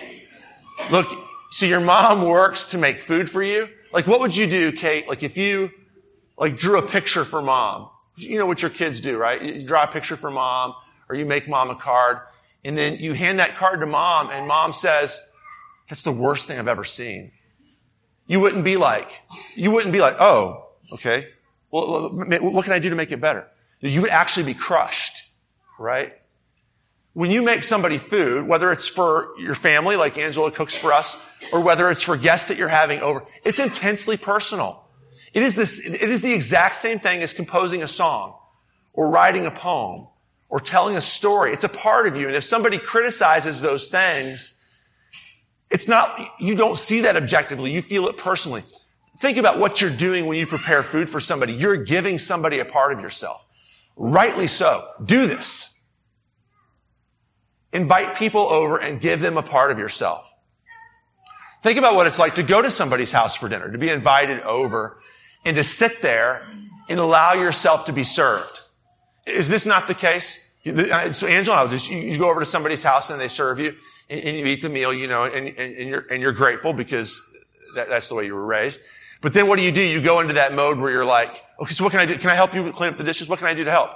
look, 0.92 1.06
so 1.50 1.64
your 1.64 1.80
mom 1.80 2.26
works 2.26 2.68
to 2.68 2.78
make 2.78 3.00
food 3.00 3.30
for 3.30 3.42
you. 3.42 3.66
Like, 3.90 4.06
what 4.06 4.20
would 4.20 4.36
you 4.36 4.46
do, 4.46 4.70
Kate? 4.70 5.08
Like, 5.08 5.22
if 5.22 5.38
you, 5.38 5.70
like, 6.36 6.58
drew 6.58 6.78
a 6.78 6.86
picture 6.86 7.24
for 7.24 7.40
mom, 7.40 7.88
you 8.14 8.38
know 8.38 8.44
what 8.44 8.60
your 8.60 8.70
kids 8.70 9.00
do, 9.00 9.16
right? 9.16 9.40
You 9.40 9.66
draw 9.66 9.84
a 9.84 9.86
picture 9.86 10.18
for 10.18 10.30
mom, 10.30 10.74
or 11.08 11.16
you 11.16 11.24
make 11.24 11.48
mom 11.48 11.70
a 11.70 11.74
card, 11.74 12.18
and 12.62 12.76
then 12.76 12.98
you 12.98 13.14
hand 13.14 13.38
that 13.38 13.56
card 13.56 13.80
to 13.80 13.86
mom, 13.86 14.28
and 14.28 14.46
mom 14.46 14.74
says, 14.74 15.18
that's 15.88 16.02
the 16.02 16.12
worst 16.12 16.46
thing 16.46 16.58
I've 16.58 16.68
ever 16.68 16.84
seen. 16.84 17.32
You 18.26 18.40
wouldn't 18.40 18.64
be 18.64 18.76
like, 18.76 19.10
you 19.54 19.70
wouldn't 19.70 19.92
be 19.92 20.00
like, 20.00 20.20
oh, 20.20 20.68
okay. 20.92 21.28
Well, 21.70 22.10
what 22.10 22.64
can 22.64 22.72
I 22.72 22.78
do 22.78 22.90
to 22.90 22.96
make 22.96 23.10
it 23.10 23.20
better? 23.20 23.46
You 23.80 24.02
would 24.02 24.10
actually 24.10 24.46
be 24.46 24.54
crushed, 24.54 25.30
right? 25.78 26.12
When 27.14 27.30
you 27.30 27.42
make 27.42 27.64
somebody 27.64 27.98
food, 27.98 28.46
whether 28.46 28.70
it's 28.70 28.86
for 28.86 29.34
your 29.38 29.54
family, 29.54 29.96
like 29.96 30.18
Angela 30.18 30.50
cooks 30.50 30.76
for 30.76 30.92
us, 30.92 31.20
or 31.52 31.60
whether 31.60 31.90
it's 31.90 32.02
for 32.02 32.16
guests 32.16 32.48
that 32.48 32.58
you're 32.58 32.68
having 32.68 33.00
over, 33.00 33.24
it's 33.44 33.58
intensely 33.58 34.16
personal. 34.16 34.84
It 35.32 35.42
is 35.42 35.54
this, 35.54 35.80
it 35.84 36.08
is 36.08 36.22
the 36.22 36.32
exact 36.32 36.76
same 36.76 36.98
thing 36.98 37.22
as 37.22 37.32
composing 37.32 37.82
a 37.82 37.88
song, 37.88 38.36
or 38.92 39.10
writing 39.10 39.46
a 39.46 39.50
poem, 39.50 40.06
or 40.48 40.60
telling 40.60 40.96
a 40.96 41.00
story. 41.00 41.52
It's 41.52 41.64
a 41.64 41.68
part 41.68 42.06
of 42.06 42.16
you. 42.16 42.26
And 42.26 42.36
if 42.36 42.44
somebody 42.44 42.78
criticizes 42.78 43.60
those 43.60 43.88
things, 43.88 44.62
it's 45.70 45.88
not, 45.88 46.34
you 46.40 46.54
don't 46.54 46.78
see 46.78 47.02
that 47.02 47.16
objectively. 47.16 47.70
You 47.70 47.82
feel 47.82 48.08
it 48.08 48.16
personally. 48.16 48.64
Think 49.18 49.36
about 49.36 49.58
what 49.58 49.80
you're 49.80 49.90
doing 49.90 50.26
when 50.26 50.38
you 50.38 50.46
prepare 50.46 50.82
food 50.82 51.10
for 51.10 51.20
somebody. 51.20 51.52
You're 51.52 51.84
giving 51.84 52.18
somebody 52.18 52.60
a 52.60 52.64
part 52.64 52.92
of 52.92 53.00
yourself. 53.00 53.44
Rightly 53.96 54.46
so. 54.46 54.88
Do 55.04 55.26
this. 55.26 55.78
Invite 57.72 58.16
people 58.16 58.42
over 58.42 58.78
and 58.78 59.00
give 59.00 59.20
them 59.20 59.36
a 59.36 59.42
part 59.42 59.70
of 59.70 59.78
yourself. 59.78 60.32
Think 61.62 61.78
about 61.78 61.96
what 61.96 62.06
it's 62.06 62.18
like 62.18 62.36
to 62.36 62.42
go 62.42 62.62
to 62.62 62.70
somebody's 62.70 63.12
house 63.12 63.36
for 63.36 63.48
dinner, 63.48 63.70
to 63.70 63.78
be 63.78 63.90
invited 63.90 64.40
over 64.42 65.02
and 65.44 65.56
to 65.56 65.64
sit 65.64 66.00
there 66.00 66.46
and 66.88 66.98
allow 67.00 67.34
yourself 67.34 67.84
to 67.86 67.92
be 67.92 68.04
served. 68.04 68.60
Is 69.26 69.48
this 69.48 69.66
not 69.66 69.88
the 69.88 69.94
case? 69.94 70.56
So 70.64 71.26
Angela, 71.26 71.68
you 71.68 72.16
go 72.16 72.30
over 72.30 72.40
to 72.40 72.46
somebody's 72.46 72.82
house 72.82 73.10
and 73.10 73.20
they 73.20 73.28
serve 73.28 73.58
you 73.58 73.74
and, 74.10 74.20
and 74.20 74.36
you 74.38 74.46
eat 74.46 74.62
the 74.62 74.68
meal, 74.68 74.92
you 74.92 75.06
know, 75.06 75.24
and, 75.24 75.48
and, 75.48 75.76
and, 75.76 75.88
you're, 75.88 76.06
and 76.10 76.22
you're 76.22 76.32
grateful 76.32 76.72
because 76.72 77.22
that, 77.74 77.88
that's 77.88 78.08
the 78.08 78.14
way 78.14 78.26
you 78.26 78.34
were 78.34 78.46
raised. 78.46 78.80
But 79.20 79.34
then 79.34 79.48
what 79.48 79.58
do 79.58 79.64
you 79.64 79.72
do? 79.72 79.82
You 79.82 80.00
go 80.00 80.20
into 80.20 80.34
that 80.34 80.54
mode 80.54 80.78
where 80.78 80.90
you're 80.90 81.04
like, 81.04 81.42
okay, 81.60 81.72
so 81.72 81.84
what 81.84 81.90
can 81.90 82.00
I 82.00 82.06
do? 82.06 82.14
Can 82.14 82.30
I 82.30 82.34
help 82.34 82.54
you 82.54 82.70
clean 82.72 82.90
up 82.90 82.96
the 82.96 83.04
dishes? 83.04 83.28
What 83.28 83.38
can 83.38 83.48
I 83.48 83.54
do 83.54 83.64
to 83.64 83.70
help? 83.70 83.90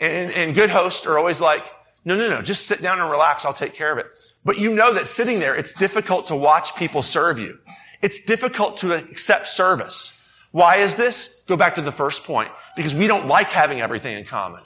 And, 0.00 0.30
and 0.32 0.54
good 0.54 0.70
hosts 0.70 1.06
are 1.06 1.18
always 1.18 1.40
like, 1.40 1.64
no, 2.04 2.16
no, 2.16 2.28
no, 2.28 2.42
just 2.42 2.66
sit 2.66 2.82
down 2.82 3.00
and 3.00 3.10
relax. 3.10 3.44
I'll 3.44 3.52
take 3.52 3.74
care 3.74 3.92
of 3.92 3.98
it. 3.98 4.06
But 4.44 4.58
you 4.58 4.72
know 4.72 4.92
that 4.94 5.06
sitting 5.06 5.40
there, 5.40 5.56
it's 5.56 5.72
difficult 5.72 6.26
to 6.28 6.36
watch 6.36 6.76
people 6.76 7.02
serve 7.02 7.38
you. 7.38 7.58
It's 8.02 8.24
difficult 8.24 8.76
to 8.78 8.92
accept 8.92 9.48
service. 9.48 10.24
Why 10.52 10.76
is 10.76 10.94
this? 10.94 11.42
Go 11.48 11.56
back 11.56 11.74
to 11.74 11.80
the 11.80 11.92
first 11.92 12.24
point. 12.24 12.50
Because 12.76 12.94
we 12.94 13.06
don't 13.06 13.26
like 13.26 13.48
having 13.48 13.80
everything 13.80 14.16
in 14.16 14.24
common. 14.24 14.62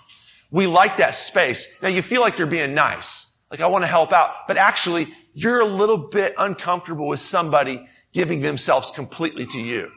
We 0.50 0.66
like 0.66 0.96
that 0.98 1.14
space. 1.14 1.81
Now 1.81 1.88
you 1.88 2.03
feel 2.03 2.20
like 2.20 2.38
you're 2.38 2.46
being 2.46 2.74
nice. 2.74 3.29
Like 3.50 3.60
I 3.60 3.66
want 3.66 3.82
to 3.82 3.88
help 3.88 4.12
out. 4.12 4.46
But 4.46 4.56
actually, 4.56 5.08
you're 5.34 5.60
a 5.60 5.66
little 5.66 5.96
bit 5.96 6.34
uncomfortable 6.38 7.06
with 7.06 7.20
somebody 7.20 7.88
giving 8.12 8.40
themselves 8.40 8.90
completely 8.90 9.46
to 9.46 9.60
you. 9.60 9.90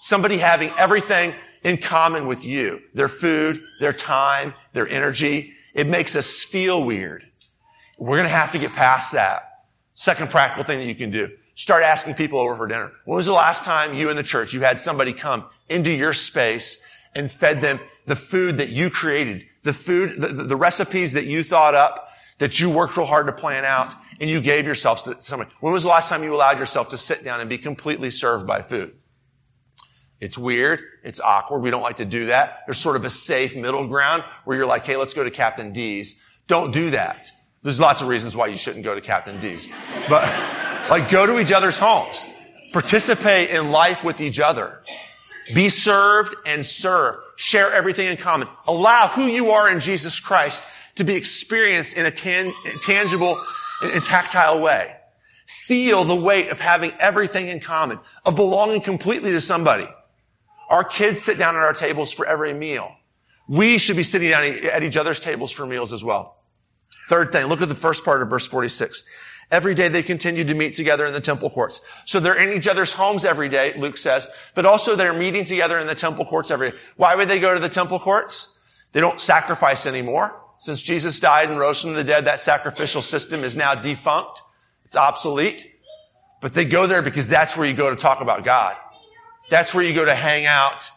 Somebody 0.00 0.38
having 0.38 0.70
everything 0.78 1.34
in 1.62 1.78
common 1.78 2.26
with 2.26 2.44
you. 2.44 2.80
Their 2.94 3.08
food, 3.08 3.62
their 3.80 3.92
time, 3.92 4.54
their 4.72 4.88
energy. 4.88 5.52
It 5.74 5.86
makes 5.86 6.14
us 6.16 6.44
feel 6.44 6.84
weird. 6.84 7.26
We're 7.98 8.16
going 8.16 8.28
to 8.28 8.34
have 8.34 8.52
to 8.52 8.58
get 8.58 8.72
past 8.72 9.12
that. 9.12 9.64
Second 9.94 10.30
practical 10.30 10.64
thing 10.64 10.78
that 10.78 10.86
you 10.86 10.94
can 10.94 11.10
do. 11.10 11.30
Start 11.54 11.82
asking 11.82 12.14
people 12.14 12.38
over 12.38 12.54
for 12.54 12.66
dinner. 12.66 12.92
When 13.06 13.16
was 13.16 13.26
the 13.26 13.32
last 13.32 13.64
time 13.64 13.94
you 13.94 14.10
in 14.10 14.16
the 14.16 14.22
church, 14.22 14.52
you 14.52 14.60
had 14.60 14.78
somebody 14.78 15.12
come 15.12 15.44
into 15.70 15.90
your 15.90 16.12
space 16.12 16.86
and 17.14 17.30
fed 17.30 17.62
them 17.62 17.80
the 18.04 18.14
food 18.16 18.58
that 18.58 18.68
you 18.68 18.90
created, 18.90 19.46
the 19.62 19.72
food, 19.72 20.20
the, 20.20 20.28
the 20.28 20.56
recipes 20.56 21.14
that 21.14 21.26
you 21.26 21.42
thought 21.42 21.74
up, 21.74 22.05
that 22.38 22.60
you 22.60 22.70
worked 22.70 22.96
real 22.96 23.06
hard 23.06 23.26
to 23.26 23.32
plan 23.32 23.64
out, 23.64 23.94
and 24.20 24.28
you 24.30 24.40
gave 24.40 24.66
yourself 24.66 25.04
to 25.04 25.20
somebody. 25.20 25.50
When 25.60 25.72
was 25.72 25.82
the 25.82 25.88
last 25.88 26.08
time 26.08 26.22
you 26.22 26.34
allowed 26.34 26.58
yourself 26.58 26.90
to 26.90 26.98
sit 26.98 27.24
down 27.24 27.40
and 27.40 27.48
be 27.48 27.58
completely 27.58 28.10
served 28.10 28.46
by 28.46 28.62
food? 28.62 28.94
It's 30.20 30.38
weird. 30.38 30.80
It's 31.04 31.20
awkward. 31.20 31.60
We 31.60 31.70
don't 31.70 31.82
like 31.82 31.96
to 31.96 32.04
do 32.04 32.26
that. 32.26 32.60
There's 32.66 32.78
sort 32.78 32.96
of 32.96 33.04
a 33.04 33.10
safe 33.10 33.54
middle 33.54 33.86
ground 33.86 34.24
where 34.44 34.56
you're 34.56 34.66
like, 34.66 34.84
hey, 34.84 34.96
let's 34.96 35.12
go 35.12 35.24
to 35.24 35.30
Captain 35.30 35.72
D's. 35.72 36.20
Don't 36.46 36.72
do 36.72 36.90
that. 36.90 37.28
There's 37.62 37.80
lots 37.80 38.00
of 38.00 38.08
reasons 38.08 38.34
why 38.36 38.46
you 38.46 38.56
shouldn't 38.56 38.84
go 38.84 38.94
to 38.94 39.00
Captain 39.00 39.38
D's. 39.40 39.68
But, 40.08 40.24
like, 40.90 41.10
go 41.10 41.26
to 41.26 41.38
each 41.38 41.52
other's 41.52 41.76
homes. 41.76 42.26
Participate 42.72 43.50
in 43.50 43.70
life 43.70 44.04
with 44.04 44.20
each 44.20 44.40
other. 44.40 44.82
Be 45.54 45.68
served 45.68 46.34
and 46.46 46.64
serve. 46.64 47.16
Share 47.36 47.70
everything 47.72 48.08
in 48.08 48.16
common. 48.16 48.48
Allow 48.66 49.08
who 49.08 49.26
you 49.26 49.50
are 49.50 49.70
in 49.70 49.80
Jesus 49.80 50.18
Christ 50.18 50.66
to 50.96 51.04
be 51.04 51.14
experienced 51.14 51.96
in 51.96 52.06
a 52.06 52.10
tan- 52.10 52.52
tangible 52.82 53.40
and 53.82 54.02
tactile 54.04 54.60
way. 54.60 54.96
Feel 55.46 56.04
the 56.04 56.16
weight 56.16 56.48
of 56.48 56.58
having 56.58 56.92
everything 56.98 57.48
in 57.48 57.60
common, 57.60 58.00
of 58.24 58.34
belonging 58.34 58.80
completely 58.80 59.30
to 59.30 59.40
somebody. 59.40 59.86
Our 60.68 60.82
kids 60.82 61.20
sit 61.20 61.38
down 61.38 61.54
at 61.54 61.62
our 61.62 61.72
tables 61.72 62.12
for 62.12 62.26
every 62.26 62.52
meal. 62.52 62.92
We 63.48 63.78
should 63.78 63.96
be 63.96 64.02
sitting 64.02 64.30
down 64.30 64.44
at 64.44 64.82
each 64.82 64.96
other's 64.96 65.20
tables 65.20 65.52
for 65.52 65.66
meals 65.66 65.92
as 65.92 66.02
well. 66.02 66.36
Third 67.08 67.30
thing, 67.30 67.46
look 67.46 67.62
at 67.62 67.68
the 67.68 67.74
first 67.74 68.04
part 68.04 68.22
of 68.22 68.28
verse 68.28 68.46
46. 68.48 69.04
Every 69.52 69.76
day 69.76 69.86
they 69.86 70.02
continued 70.02 70.48
to 70.48 70.54
meet 70.54 70.74
together 70.74 71.06
in 71.06 71.12
the 71.12 71.20
temple 71.20 71.50
courts. 71.50 71.80
So 72.04 72.18
they're 72.18 72.40
in 72.40 72.56
each 72.56 72.66
other's 72.66 72.92
homes 72.92 73.24
every 73.24 73.48
day, 73.48 73.74
Luke 73.78 73.96
says, 73.96 74.26
but 74.56 74.66
also 74.66 74.96
they're 74.96 75.12
meeting 75.12 75.44
together 75.44 75.78
in 75.78 75.86
the 75.86 75.94
temple 75.94 76.24
courts 76.24 76.50
every 76.50 76.72
day. 76.72 76.76
Why 76.96 77.14
would 77.14 77.28
they 77.28 77.38
go 77.38 77.54
to 77.54 77.60
the 77.60 77.68
temple 77.68 78.00
courts? 78.00 78.58
They 78.90 79.00
don't 79.00 79.20
sacrifice 79.20 79.86
anymore. 79.86 80.42
Since 80.58 80.82
Jesus 80.82 81.20
died 81.20 81.50
and 81.50 81.58
rose 81.58 81.82
from 81.82 81.94
the 81.94 82.04
dead, 82.04 82.24
that 82.24 82.40
sacrificial 82.40 83.02
system 83.02 83.44
is 83.44 83.56
now 83.56 83.74
defunct. 83.74 84.42
It's 84.84 84.96
obsolete. 84.96 85.72
But 86.40 86.54
they 86.54 86.64
go 86.64 86.86
there 86.86 87.02
because 87.02 87.28
that's 87.28 87.56
where 87.56 87.66
you 87.66 87.74
go 87.74 87.90
to 87.90 87.96
talk 87.96 88.20
about 88.20 88.44
God. 88.44 88.76
That's 89.48 89.74
where 89.74 89.84
you 89.84 89.94
go 89.94 90.04
to 90.04 90.14
hang 90.14 90.46
out, 90.46 90.90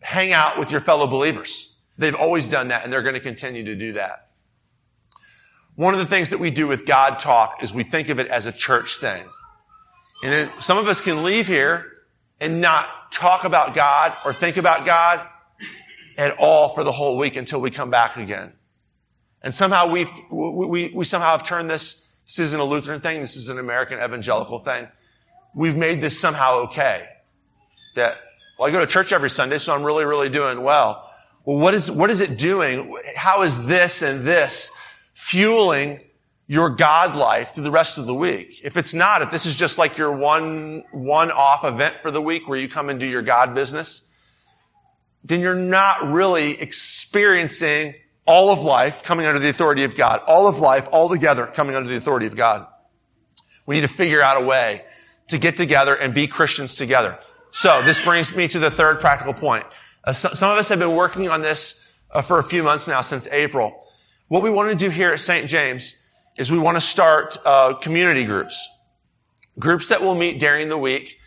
hang 0.00 0.32
out 0.32 0.58
with 0.58 0.70
your 0.70 0.80
fellow 0.80 1.06
believers. 1.06 1.76
They've 1.98 2.14
always 2.14 2.48
done 2.48 2.68
that 2.68 2.84
and 2.84 2.92
they're 2.92 3.02
going 3.02 3.14
to 3.14 3.20
continue 3.20 3.64
to 3.64 3.74
do 3.74 3.94
that. 3.94 4.30
One 5.74 5.94
of 5.94 6.00
the 6.00 6.06
things 6.06 6.30
that 6.30 6.38
we 6.38 6.50
do 6.50 6.66
with 6.66 6.84
God 6.84 7.18
talk 7.18 7.62
is 7.62 7.72
we 7.72 7.82
think 7.82 8.08
of 8.08 8.18
it 8.18 8.28
as 8.28 8.46
a 8.46 8.52
church 8.52 8.96
thing. 8.96 9.22
And 10.22 10.32
then 10.32 10.50
some 10.58 10.78
of 10.78 10.86
us 10.86 11.00
can 11.00 11.22
leave 11.22 11.46
here 11.46 11.90
and 12.40 12.60
not 12.60 13.10
talk 13.10 13.44
about 13.44 13.74
God 13.74 14.16
or 14.24 14.32
think 14.32 14.56
about 14.56 14.84
God 14.84 15.26
at 16.22 16.38
all 16.38 16.68
for 16.68 16.84
the 16.84 16.92
whole 16.92 17.18
week 17.18 17.36
until 17.36 17.60
we 17.60 17.70
come 17.70 17.90
back 17.90 18.16
again. 18.16 18.52
And 19.42 19.52
somehow 19.52 19.90
we've, 19.90 20.10
we, 20.30 20.92
we, 20.94 21.04
somehow 21.04 21.32
have 21.32 21.44
turned 21.44 21.68
this, 21.68 22.10
this 22.26 22.38
isn't 22.38 22.60
a 22.60 22.64
Lutheran 22.64 23.00
thing, 23.00 23.20
this 23.20 23.36
is 23.36 23.48
an 23.48 23.58
American 23.58 23.98
evangelical 23.98 24.60
thing. 24.60 24.86
We've 25.54 25.76
made 25.76 26.00
this 26.00 26.18
somehow 26.18 26.60
okay. 26.60 27.08
That, 27.96 28.18
well, 28.58 28.68
I 28.68 28.72
go 28.72 28.80
to 28.80 28.86
church 28.86 29.12
every 29.12 29.30
Sunday, 29.30 29.58
so 29.58 29.74
I'm 29.74 29.82
really, 29.82 30.04
really 30.04 30.28
doing 30.28 30.62
well. 30.62 31.10
Well, 31.44 31.58
what 31.58 31.74
is, 31.74 31.90
what 31.90 32.08
is 32.08 32.20
it 32.20 32.38
doing? 32.38 32.96
How 33.16 33.42
is 33.42 33.66
this 33.66 34.02
and 34.02 34.22
this 34.22 34.70
fueling 35.14 36.04
your 36.46 36.70
God 36.70 37.16
life 37.16 37.50
through 37.50 37.64
the 37.64 37.72
rest 37.72 37.98
of 37.98 38.06
the 38.06 38.14
week? 38.14 38.60
If 38.62 38.76
it's 38.76 38.94
not, 38.94 39.22
if 39.22 39.32
this 39.32 39.44
is 39.44 39.56
just 39.56 39.76
like 39.76 39.98
your 39.98 40.12
one, 40.12 40.84
one-off 40.92 41.64
event 41.64 41.98
for 41.98 42.12
the 42.12 42.22
week 42.22 42.46
where 42.46 42.58
you 42.58 42.68
come 42.68 42.88
and 42.90 43.00
do 43.00 43.06
your 43.06 43.22
God 43.22 43.56
business, 43.56 44.11
then 45.24 45.40
you're 45.40 45.54
not 45.54 46.02
really 46.10 46.60
experiencing 46.60 47.94
all 48.26 48.50
of 48.50 48.62
life 48.62 49.02
coming 49.02 49.26
under 49.26 49.38
the 49.38 49.48
authority 49.48 49.84
of 49.84 49.96
God. 49.96 50.20
All 50.26 50.46
of 50.46 50.58
life, 50.58 50.88
all 50.92 51.08
together, 51.08 51.46
coming 51.46 51.76
under 51.76 51.88
the 51.88 51.96
authority 51.96 52.26
of 52.26 52.36
God. 52.36 52.66
We 53.66 53.76
need 53.76 53.82
to 53.82 53.88
figure 53.88 54.22
out 54.22 54.42
a 54.42 54.44
way 54.44 54.84
to 55.28 55.38
get 55.38 55.56
together 55.56 55.94
and 55.94 56.12
be 56.12 56.26
Christians 56.26 56.76
together. 56.76 57.18
So 57.50 57.82
this 57.82 58.00
brings 58.00 58.34
me 58.34 58.48
to 58.48 58.58
the 58.58 58.70
third 58.70 59.00
practical 59.00 59.34
point. 59.34 59.64
Uh, 60.04 60.12
so, 60.12 60.30
some 60.30 60.50
of 60.50 60.58
us 60.58 60.68
have 60.68 60.78
been 60.78 60.94
working 60.94 61.28
on 61.28 61.42
this 61.42 61.92
uh, 62.10 62.22
for 62.22 62.38
a 62.38 62.44
few 62.44 62.62
months 62.62 62.88
now, 62.88 63.02
since 63.02 63.28
April. 63.28 63.86
What 64.28 64.42
we 64.42 64.50
want 64.50 64.70
to 64.70 64.74
do 64.74 64.90
here 64.90 65.12
at 65.12 65.20
St. 65.20 65.46
James 65.46 65.94
is 66.36 66.50
we 66.50 66.58
want 66.58 66.76
to 66.76 66.80
start 66.80 67.36
uh, 67.44 67.74
community 67.74 68.24
groups, 68.24 68.68
groups 69.58 69.88
that 69.90 70.00
will 70.00 70.14
meet 70.14 70.40
during 70.40 70.68
the 70.68 70.78
week 70.78 71.18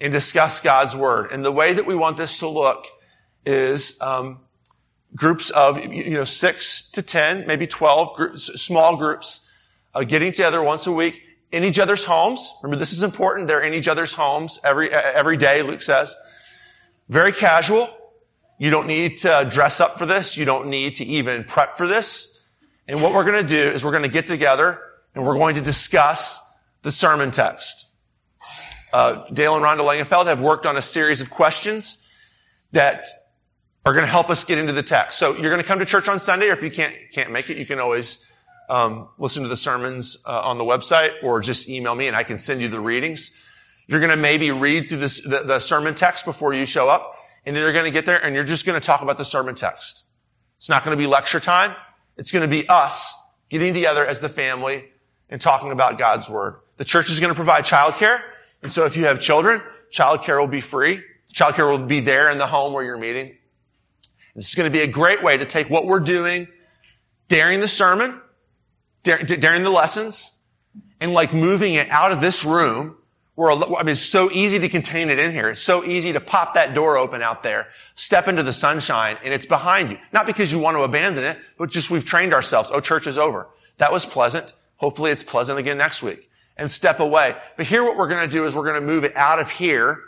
and 0.00 0.12
discuss 0.12 0.60
God's 0.60 0.96
word. 0.96 1.30
And 1.32 1.44
the 1.44 1.52
way 1.52 1.72
that 1.72 1.84
we 1.84 1.94
want 1.94 2.16
this 2.16 2.38
to 2.38 2.48
look 2.48 2.86
is 3.44 4.00
um, 4.00 4.40
groups 5.14 5.50
of 5.50 5.84
you 5.92 6.10
know 6.10 6.24
six 6.24 6.90
to 6.92 7.02
ten, 7.02 7.46
maybe 7.46 7.66
twelve 7.66 8.14
groups, 8.14 8.44
small 8.60 8.96
groups, 8.96 9.48
uh, 9.94 10.04
getting 10.04 10.32
together 10.32 10.62
once 10.62 10.86
a 10.86 10.92
week 10.92 11.22
in 11.50 11.64
each 11.64 11.78
other's 11.78 12.04
homes. 12.04 12.52
Remember, 12.62 12.78
this 12.78 12.92
is 12.92 13.02
important. 13.02 13.46
They're 13.46 13.62
in 13.62 13.74
each 13.74 13.88
other's 13.88 14.14
homes 14.14 14.58
every 14.64 14.90
every 14.90 15.36
day. 15.36 15.62
Luke 15.62 15.82
says, 15.82 16.16
very 17.08 17.32
casual. 17.32 17.90
You 18.58 18.70
don't 18.70 18.86
need 18.86 19.18
to 19.18 19.46
dress 19.50 19.80
up 19.80 19.98
for 19.98 20.06
this. 20.06 20.36
You 20.36 20.44
don't 20.44 20.68
need 20.68 20.96
to 20.96 21.04
even 21.04 21.44
prep 21.44 21.76
for 21.76 21.86
this. 21.86 22.44
And 22.88 23.02
what 23.02 23.12
we're 23.12 23.24
going 23.24 23.42
to 23.42 23.48
do 23.48 23.60
is 23.60 23.84
we're 23.84 23.90
going 23.90 24.02
to 24.02 24.08
get 24.08 24.26
together 24.26 24.80
and 25.14 25.24
we're 25.24 25.34
going 25.34 25.56
to 25.56 25.60
discuss 25.60 26.40
the 26.82 26.92
sermon 26.92 27.30
text. 27.30 27.86
Uh, 28.92 29.24
Dale 29.32 29.56
and 29.56 29.64
Rhonda 29.64 29.78
Langenfeld 29.78 30.26
have 30.26 30.40
worked 30.40 30.66
on 30.66 30.76
a 30.76 30.82
series 30.82 31.20
of 31.20 31.30
questions 31.30 32.06
that 32.72 33.06
are 33.84 33.92
going 33.92 34.04
to 34.04 34.10
help 34.10 34.30
us 34.30 34.44
get 34.44 34.58
into 34.58 34.72
the 34.72 34.82
text. 34.82 35.18
So 35.18 35.32
you're 35.32 35.50
going 35.50 35.60
to 35.60 35.66
come 35.66 35.80
to 35.80 35.84
church 35.84 36.08
on 36.08 36.18
Sunday, 36.18 36.48
or 36.48 36.52
if 36.52 36.62
you 36.62 36.70
can't 36.70 36.94
can't 37.12 37.30
make 37.30 37.50
it, 37.50 37.56
you 37.56 37.66
can 37.66 37.80
always 37.80 38.24
um, 38.68 39.08
listen 39.18 39.42
to 39.42 39.48
the 39.48 39.56
sermons 39.56 40.18
uh, 40.24 40.40
on 40.42 40.58
the 40.58 40.64
website, 40.64 41.14
or 41.22 41.40
just 41.40 41.68
email 41.68 41.94
me, 41.94 42.06
and 42.06 42.16
I 42.16 42.22
can 42.22 42.38
send 42.38 42.62
you 42.62 42.68
the 42.68 42.80
readings. 42.80 43.36
You're 43.88 44.00
going 44.00 44.10
to 44.10 44.16
maybe 44.16 44.50
read 44.52 44.88
through 44.88 44.98
this, 44.98 45.20
the, 45.22 45.42
the 45.44 45.58
sermon 45.58 45.94
text 45.94 46.24
before 46.24 46.54
you 46.54 46.64
show 46.64 46.88
up, 46.88 47.16
and 47.44 47.54
then 47.54 47.62
you're 47.62 47.72
going 47.72 47.84
to 47.84 47.90
get 47.90 48.06
there, 48.06 48.24
and 48.24 48.34
you're 48.34 48.44
just 48.44 48.64
going 48.64 48.80
to 48.80 48.84
talk 48.84 49.02
about 49.02 49.18
the 49.18 49.24
sermon 49.24 49.54
text. 49.54 50.04
It's 50.56 50.68
not 50.68 50.84
going 50.84 50.96
to 50.96 51.02
be 51.02 51.08
lecture 51.08 51.40
time. 51.40 51.74
It's 52.16 52.30
going 52.30 52.48
to 52.48 52.48
be 52.48 52.68
us 52.68 53.14
getting 53.48 53.74
together 53.74 54.06
as 54.06 54.20
the 54.20 54.28
family 54.28 54.84
and 55.28 55.40
talking 55.40 55.72
about 55.72 55.98
God's 55.98 56.30
word. 56.30 56.60
The 56.76 56.84
church 56.84 57.10
is 57.10 57.18
going 57.18 57.30
to 57.30 57.34
provide 57.34 57.64
childcare, 57.64 58.20
and 58.62 58.70
so 58.70 58.84
if 58.84 58.96
you 58.96 59.06
have 59.06 59.20
children, 59.20 59.60
childcare 59.92 60.38
will 60.38 60.46
be 60.46 60.60
free. 60.60 61.02
Childcare 61.34 61.70
will 61.70 61.84
be 61.84 62.00
there 62.00 62.30
in 62.30 62.38
the 62.38 62.46
home 62.46 62.72
where 62.72 62.84
you're 62.84 62.96
meeting. 62.96 63.36
This 64.34 64.48
is 64.48 64.54
going 64.54 64.70
to 64.70 64.76
be 64.76 64.82
a 64.82 64.86
great 64.86 65.22
way 65.22 65.36
to 65.36 65.44
take 65.44 65.68
what 65.68 65.86
we're 65.86 66.00
doing 66.00 66.48
during 67.28 67.60
the 67.60 67.68
sermon, 67.68 68.20
during 69.02 69.62
the 69.62 69.70
lessons, 69.70 70.38
and 71.00 71.12
like 71.12 71.34
moving 71.34 71.74
it 71.74 71.90
out 71.90 72.12
of 72.12 72.20
this 72.20 72.44
room 72.44 72.96
where, 73.34 73.50
I 73.50 73.82
mean, 73.82 73.88
it's 73.88 74.00
so 74.00 74.30
easy 74.30 74.58
to 74.58 74.68
contain 74.68 75.08
it 75.08 75.18
in 75.18 75.32
here. 75.32 75.48
It's 75.48 75.60
so 75.60 75.84
easy 75.84 76.12
to 76.12 76.20
pop 76.20 76.54
that 76.54 76.74
door 76.74 76.98
open 76.98 77.22
out 77.22 77.42
there, 77.42 77.68
step 77.94 78.28
into 78.28 78.42
the 78.42 78.52
sunshine, 78.52 79.16
and 79.24 79.32
it's 79.32 79.46
behind 79.46 79.90
you. 79.90 79.98
Not 80.12 80.26
because 80.26 80.52
you 80.52 80.58
want 80.58 80.76
to 80.76 80.82
abandon 80.82 81.24
it, 81.24 81.38
but 81.56 81.70
just 81.70 81.90
we've 81.90 82.04
trained 82.04 82.34
ourselves. 82.34 82.70
Oh, 82.72 82.80
church 82.80 83.06
is 83.06 83.16
over. 83.16 83.48
That 83.78 83.90
was 83.90 84.04
pleasant. 84.04 84.52
Hopefully 84.76 85.10
it's 85.10 85.24
pleasant 85.24 85.58
again 85.58 85.78
next 85.78 86.02
week. 86.02 86.30
And 86.58 86.70
step 86.70 87.00
away. 87.00 87.34
But 87.56 87.66
here 87.66 87.82
what 87.82 87.96
we're 87.96 88.08
going 88.08 88.28
to 88.28 88.30
do 88.30 88.44
is 88.44 88.54
we're 88.54 88.66
going 88.66 88.80
to 88.80 88.86
move 88.86 89.04
it 89.04 89.16
out 89.16 89.40
of 89.40 89.50
here 89.50 90.02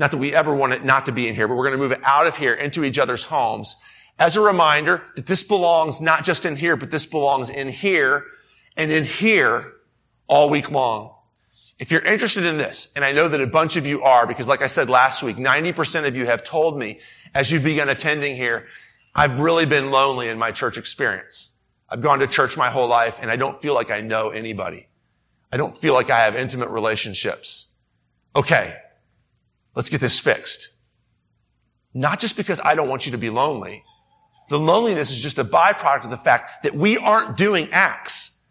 not 0.00 0.12
that 0.12 0.16
we 0.16 0.34
ever 0.34 0.54
want 0.54 0.72
it 0.72 0.82
not 0.82 1.04
to 1.06 1.12
be 1.12 1.28
in 1.28 1.34
here, 1.34 1.46
but 1.46 1.56
we're 1.56 1.66
going 1.66 1.78
to 1.78 1.82
move 1.82 1.92
it 1.92 2.00
out 2.04 2.26
of 2.26 2.34
here 2.34 2.54
into 2.54 2.84
each 2.84 2.98
other's 2.98 3.22
homes 3.22 3.76
as 4.18 4.34
a 4.34 4.40
reminder 4.40 5.02
that 5.14 5.26
this 5.26 5.42
belongs 5.42 6.00
not 6.00 6.24
just 6.24 6.46
in 6.46 6.56
here, 6.56 6.74
but 6.74 6.90
this 6.90 7.04
belongs 7.04 7.50
in 7.50 7.68
here 7.68 8.24
and 8.78 8.90
in 8.90 9.04
here 9.04 9.74
all 10.26 10.48
week 10.48 10.70
long. 10.70 11.14
If 11.78 11.90
you're 11.90 12.00
interested 12.00 12.46
in 12.46 12.56
this, 12.56 12.90
and 12.96 13.04
I 13.04 13.12
know 13.12 13.28
that 13.28 13.42
a 13.42 13.46
bunch 13.46 13.76
of 13.76 13.86
you 13.86 14.02
are, 14.02 14.26
because 14.26 14.48
like 14.48 14.62
I 14.62 14.68
said 14.68 14.88
last 14.88 15.22
week, 15.22 15.36
90% 15.36 16.06
of 16.06 16.16
you 16.16 16.24
have 16.24 16.44
told 16.44 16.78
me 16.78 16.98
as 17.34 17.52
you've 17.52 17.64
begun 17.64 17.90
attending 17.90 18.36
here, 18.36 18.68
I've 19.14 19.38
really 19.38 19.66
been 19.66 19.90
lonely 19.90 20.28
in 20.28 20.38
my 20.38 20.50
church 20.50 20.78
experience. 20.78 21.50
I've 21.90 22.00
gone 22.00 22.20
to 22.20 22.26
church 22.26 22.56
my 22.56 22.70
whole 22.70 22.88
life 22.88 23.18
and 23.20 23.30
I 23.30 23.36
don't 23.36 23.60
feel 23.60 23.74
like 23.74 23.90
I 23.90 24.00
know 24.00 24.30
anybody. 24.30 24.88
I 25.52 25.58
don't 25.58 25.76
feel 25.76 25.92
like 25.92 26.08
I 26.08 26.20
have 26.20 26.36
intimate 26.36 26.70
relationships. 26.70 27.74
Okay. 28.34 28.78
Let's 29.80 29.88
get 29.88 30.02
this 30.02 30.20
fixed. 30.20 30.74
Not 31.94 32.20
just 32.20 32.36
because 32.36 32.60
I 32.62 32.74
don't 32.74 32.90
want 32.90 33.06
you 33.06 33.12
to 33.12 33.18
be 33.18 33.30
lonely. 33.30 33.82
The 34.50 34.60
loneliness 34.60 35.10
is 35.10 35.22
just 35.22 35.38
a 35.38 35.42
byproduct 35.42 36.04
of 36.04 36.10
the 36.10 36.18
fact 36.18 36.64
that 36.64 36.74
we 36.74 36.98
aren't 36.98 37.38
doing 37.38 37.66
acts, 37.72 38.44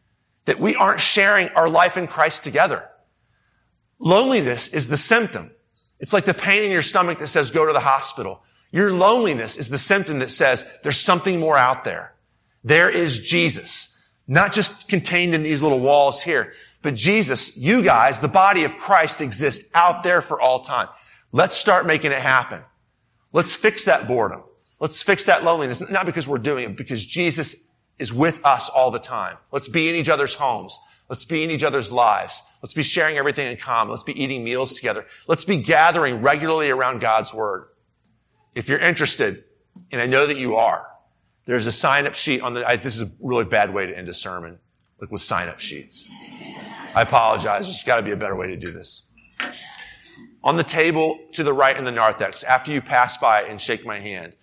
that 0.46 0.60
we 0.60 0.74
aren't 0.74 1.02
sharing 1.02 1.50
our 1.50 1.70
life 1.70 1.98
in 1.98 2.08
Christ 2.08 2.44
together. 2.44 2.90
Loneliness 4.00 4.70
is 4.70 4.88
the 4.88 4.98
symptom. 4.98 5.52
It's 6.00 6.14
like 6.14 6.26
the 6.26 6.34
pain 6.34 6.64
in 6.64 6.72
your 6.72 6.82
stomach 6.82 7.20
that 7.20 7.28
says 7.28 7.52
go 7.52 7.64
to 7.68 7.74
the 7.74 7.80
hospital. 7.80 8.42
Your 8.72 8.92
loneliness 8.92 9.56
is 9.56 9.70
the 9.70 9.78
symptom 9.78 10.18
that 10.18 10.32
says 10.32 10.66
there's 10.82 11.00
something 11.00 11.40
more 11.40 11.60
out 11.60 11.84
there. 11.84 12.16
There 12.64 12.90
is 12.90 13.20
Jesus, 13.20 14.04
not 14.28 14.52
just 14.52 14.88
contained 14.88 15.36
in 15.36 15.44
these 15.44 15.62
little 15.62 15.80
walls 15.80 16.24
here, 16.24 16.54
but 16.82 16.96
Jesus, 16.96 17.56
you 17.56 17.84
guys, 17.84 18.20
the 18.20 18.28
body 18.28 18.64
of 18.64 18.78
Christ 18.78 19.22
exists 19.22 19.70
out 19.76 20.02
there 20.02 20.24
for 20.24 20.42
all 20.42 20.62
time. 20.62 20.88
Let's 21.32 21.56
start 21.56 21.86
making 21.86 22.12
it 22.12 22.20
happen. 22.20 22.62
Let's 23.32 23.56
fix 23.56 23.86
that 23.86 24.08
boredom. 24.08 24.44
Let's 24.80 25.04
fix 25.04 25.26
that 25.26 25.44
loneliness, 25.44 25.88
not 25.90 26.06
because 26.06 26.28
we're 26.28 26.38
doing 26.38 26.66
it, 26.66 26.78
because 26.78 27.06
Jesus 27.06 27.68
is 28.00 28.14
with 28.14 28.44
us 28.46 28.70
all 28.70 28.92
the 28.92 29.00
time. 29.00 29.38
Let's 29.52 29.68
be 29.68 29.90
in 29.90 29.96
each 29.96 30.10
other's 30.10 30.34
homes. 30.34 30.80
Let's 31.10 31.26
be 31.26 31.44
in 31.44 31.52
each 31.52 31.64
other's 31.64 31.92
lives. 31.92 32.42
Let's 32.62 32.74
be 32.74 32.84
sharing 32.84 33.18
everything 33.18 33.52
in 33.52 33.58
common. 33.58 33.92
Let's 33.92 34.04
be 34.04 34.22
eating 34.22 34.44
meals 34.44 34.74
together. 34.74 35.06
Let's 35.28 35.44
be 35.44 35.58
gathering 35.58 36.22
regularly 36.22 36.72
around 36.72 37.02
God's 37.02 37.34
word. 37.34 37.68
If 38.56 38.70
you're 38.70 38.80
interested, 38.80 39.44
and 39.92 40.02
I 40.02 40.06
know 40.06 40.26
that 40.26 40.38
you 40.38 40.56
are, 40.56 40.86
there's 41.46 41.68
a 41.68 41.72
sign 41.72 42.06
up 42.06 42.14
sheet 42.14 42.42
on 42.42 42.54
the, 42.54 42.68
I, 42.68 42.76
this 42.78 42.96
is 42.96 43.02
a 43.02 43.12
really 43.20 43.46
bad 43.46 43.74
way 43.74 43.88
to 43.88 43.98
end 43.98 44.08
a 44.08 44.14
sermon, 44.14 44.60
like 45.02 45.12
with 45.12 45.22
sign 45.22 45.50
up 45.50 45.60
sheets. 45.60 46.08
I 46.94 47.02
apologize. 47.02 47.66
There's 47.66 47.84
got 47.84 47.98
to 47.98 48.04
be 48.04 48.12
a 48.12 48.18
better 48.18 48.36
way 48.36 48.48
to 48.48 48.58
do 48.58 48.72
this. 48.72 49.08
On 50.44 50.56
the 50.56 50.64
table 50.64 51.20
to 51.34 51.44
the 51.44 51.54
right 51.54 51.76
in 51.76 51.84
the 51.84 51.92
narthex, 51.92 52.44
after 52.44 52.72
you 52.72 52.82
pass 52.82 53.18
by 53.18 53.44
and 53.44 53.60
shake 53.60 53.86
my 53.86 54.00
hand, 54.00 54.34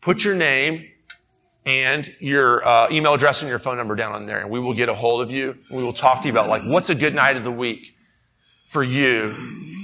put 0.00 0.24
your 0.24 0.34
name 0.34 0.88
and 1.66 2.14
your 2.20 2.66
uh, 2.66 2.88
email 2.90 3.14
address 3.14 3.42
and 3.42 3.50
your 3.50 3.58
phone 3.58 3.76
number 3.76 3.94
down 3.94 4.12
on 4.12 4.26
there, 4.26 4.40
and 4.40 4.48
we 4.48 4.60
will 4.60 4.74
get 4.74 4.88
a 4.88 4.94
hold 4.94 5.22
of 5.22 5.30
you. 5.30 5.58
We 5.70 5.82
will 5.82 5.92
talk 5.92 6.22
to 6.22 6.28
you 6.28 6.32
about 6.32 6.48
like 6.48 6.62
what's 6.62 6.90
a 6.90 6.94
good 6.94 7.14
night 7.14 7.36
of 7.36 7.44
the 7.44 7.50
week 7.50 7.94
for 8.66 8.82
you, 8.82 9.34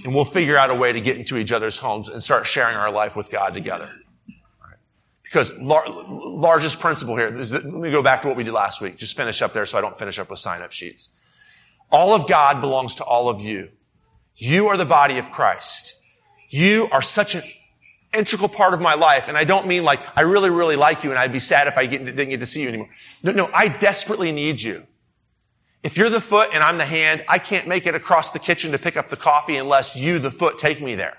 and 0.05 0.15
we'll 0.15 0.25
figure 0.25 0.57
out 0.57 0.71
a 0.71 0.75
way 0.75 0.93
to 0.93 1.01
get 1.01 1.17
into 1.17 1.37
each 1.37 1.53
other's 1.53 1.79
homes 1.79 2.09
and 2.09 2.23
start 2.23 2.47
sharing 2.47 2.77
our 2.77 2.91
life 2.91 3.17
with 3.17 3.31
God 3.31 3.53
together. 3.53 3.89
Because 5.25 5.59
lar- 5.59 5.89
largest 5.89 6.79
principle 6.79 7.17
here, 7.17 7.35
is 7.35 7.51
that, 7.51 7.65
let 7.65 7.75
me 7.75 7.91
go 7.91 8.01
back 8.01 8.23
to 8.23 8.29
what 8.29 8.37
we 8.37 8.45
did 8.45 8.53
last 8.53 8.81
week. 8.81 8.97
Just 8.97 9.17
finish 9.17 9.43
up 9.43 9.53
there 9.53 9.67
so 9.67 9.77
I 9.77 9.81
don't 9.81 9.99
finish 9.99 10.21
up 10.21 10.31
with 10.31 10.39
sign 10.39 10.63
up 10.63 10.71
sheets. 10.71 11.11
All 11.91 12.15
of 12.15 12.29
God 12.29 12.61
belongs 12.61 12.95
to 12.97 13.05
all 13.05 13.29
of 13.29 13.41
you. 13.41 13.71
You 14.37 14.69
are 14.69 14.77
the 14.77 14.85
body 14.85 15.19
of 15.19 15.31
Christ. 15.31 15.95
You 16.49 16.89
are 16.93 17.03
such 17.03 17.35
an 17.35 17.43
integral 18.13 18.49
part 18.49 18.75
of 18.75 18.81
my 18.81 18.95
life. 18.95 19.29
And 19.29 19.37
I 19.37 19.45
don't 19.45 19.67
mean 19.67 19.85
like, 19.85 20.01
I 20.15 20.23
really, 20.23 20.51
really 20.51 20.77
like 20.77 21.05
you 21.05 21.11
and 21.11 21.19
I'd 21.19 21.33
be 21.33 21.41
sad 21.41 21.67
if 21.69 21.77
I 21.77 21.87
didn't 21.87 22.15
get 22.15 22.41
to 22.41 22.47
see 22.47 22.63
you 22.63 22.69
anymore. 22.69 22.89
No, 23.23 23.33
no, 23.33 23.51
I 23.53 23.69
desperately 23.69 24.33
need 24.33 24.61
you. 24.61 24.87
If 25.83 25.97
you're 25.97 26.11
the 26.11 26.21
foot 26.21 26.51
and 26.53 26.63
I'm 26.63 26.79
the 26.79 26.85
hand, 26.85 27.25
I 27.29 27.39
can't 27.39 27.67
make 27.67 27.87
it 27.87 27.95
across 27.95 28.33
the 28.33 28.39
kitchen 28.39 28.73
to 28.73 28.79
pick 28.79 28.97
up 28.97 29.09
the 29.09 29.17
coffee 29.17 29.57
unless 29.57 29.95
you, 29.95 30.19
the 30.19 30.31
foot, 30.31 30.59
take 30.59 30.81
me 30.81 30.95
there. 30.95 31.17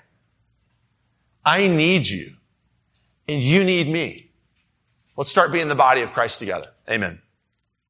I 1.45 1.67
need 1.67 2.07
you 2.07 2.33
and 3.27 3.41
you 3.41 3.63
need 3.63 3.87
me. 3.87 4.31
Let's 5.15 5.29
start 5.29 5.51
being 5.51 5.69
the 5.69 5.75
body 5.75 6.01
of 6.01 6.11
Christ 6.13 6.39
together. 6.39 6.67
Amen. 6.89 7.21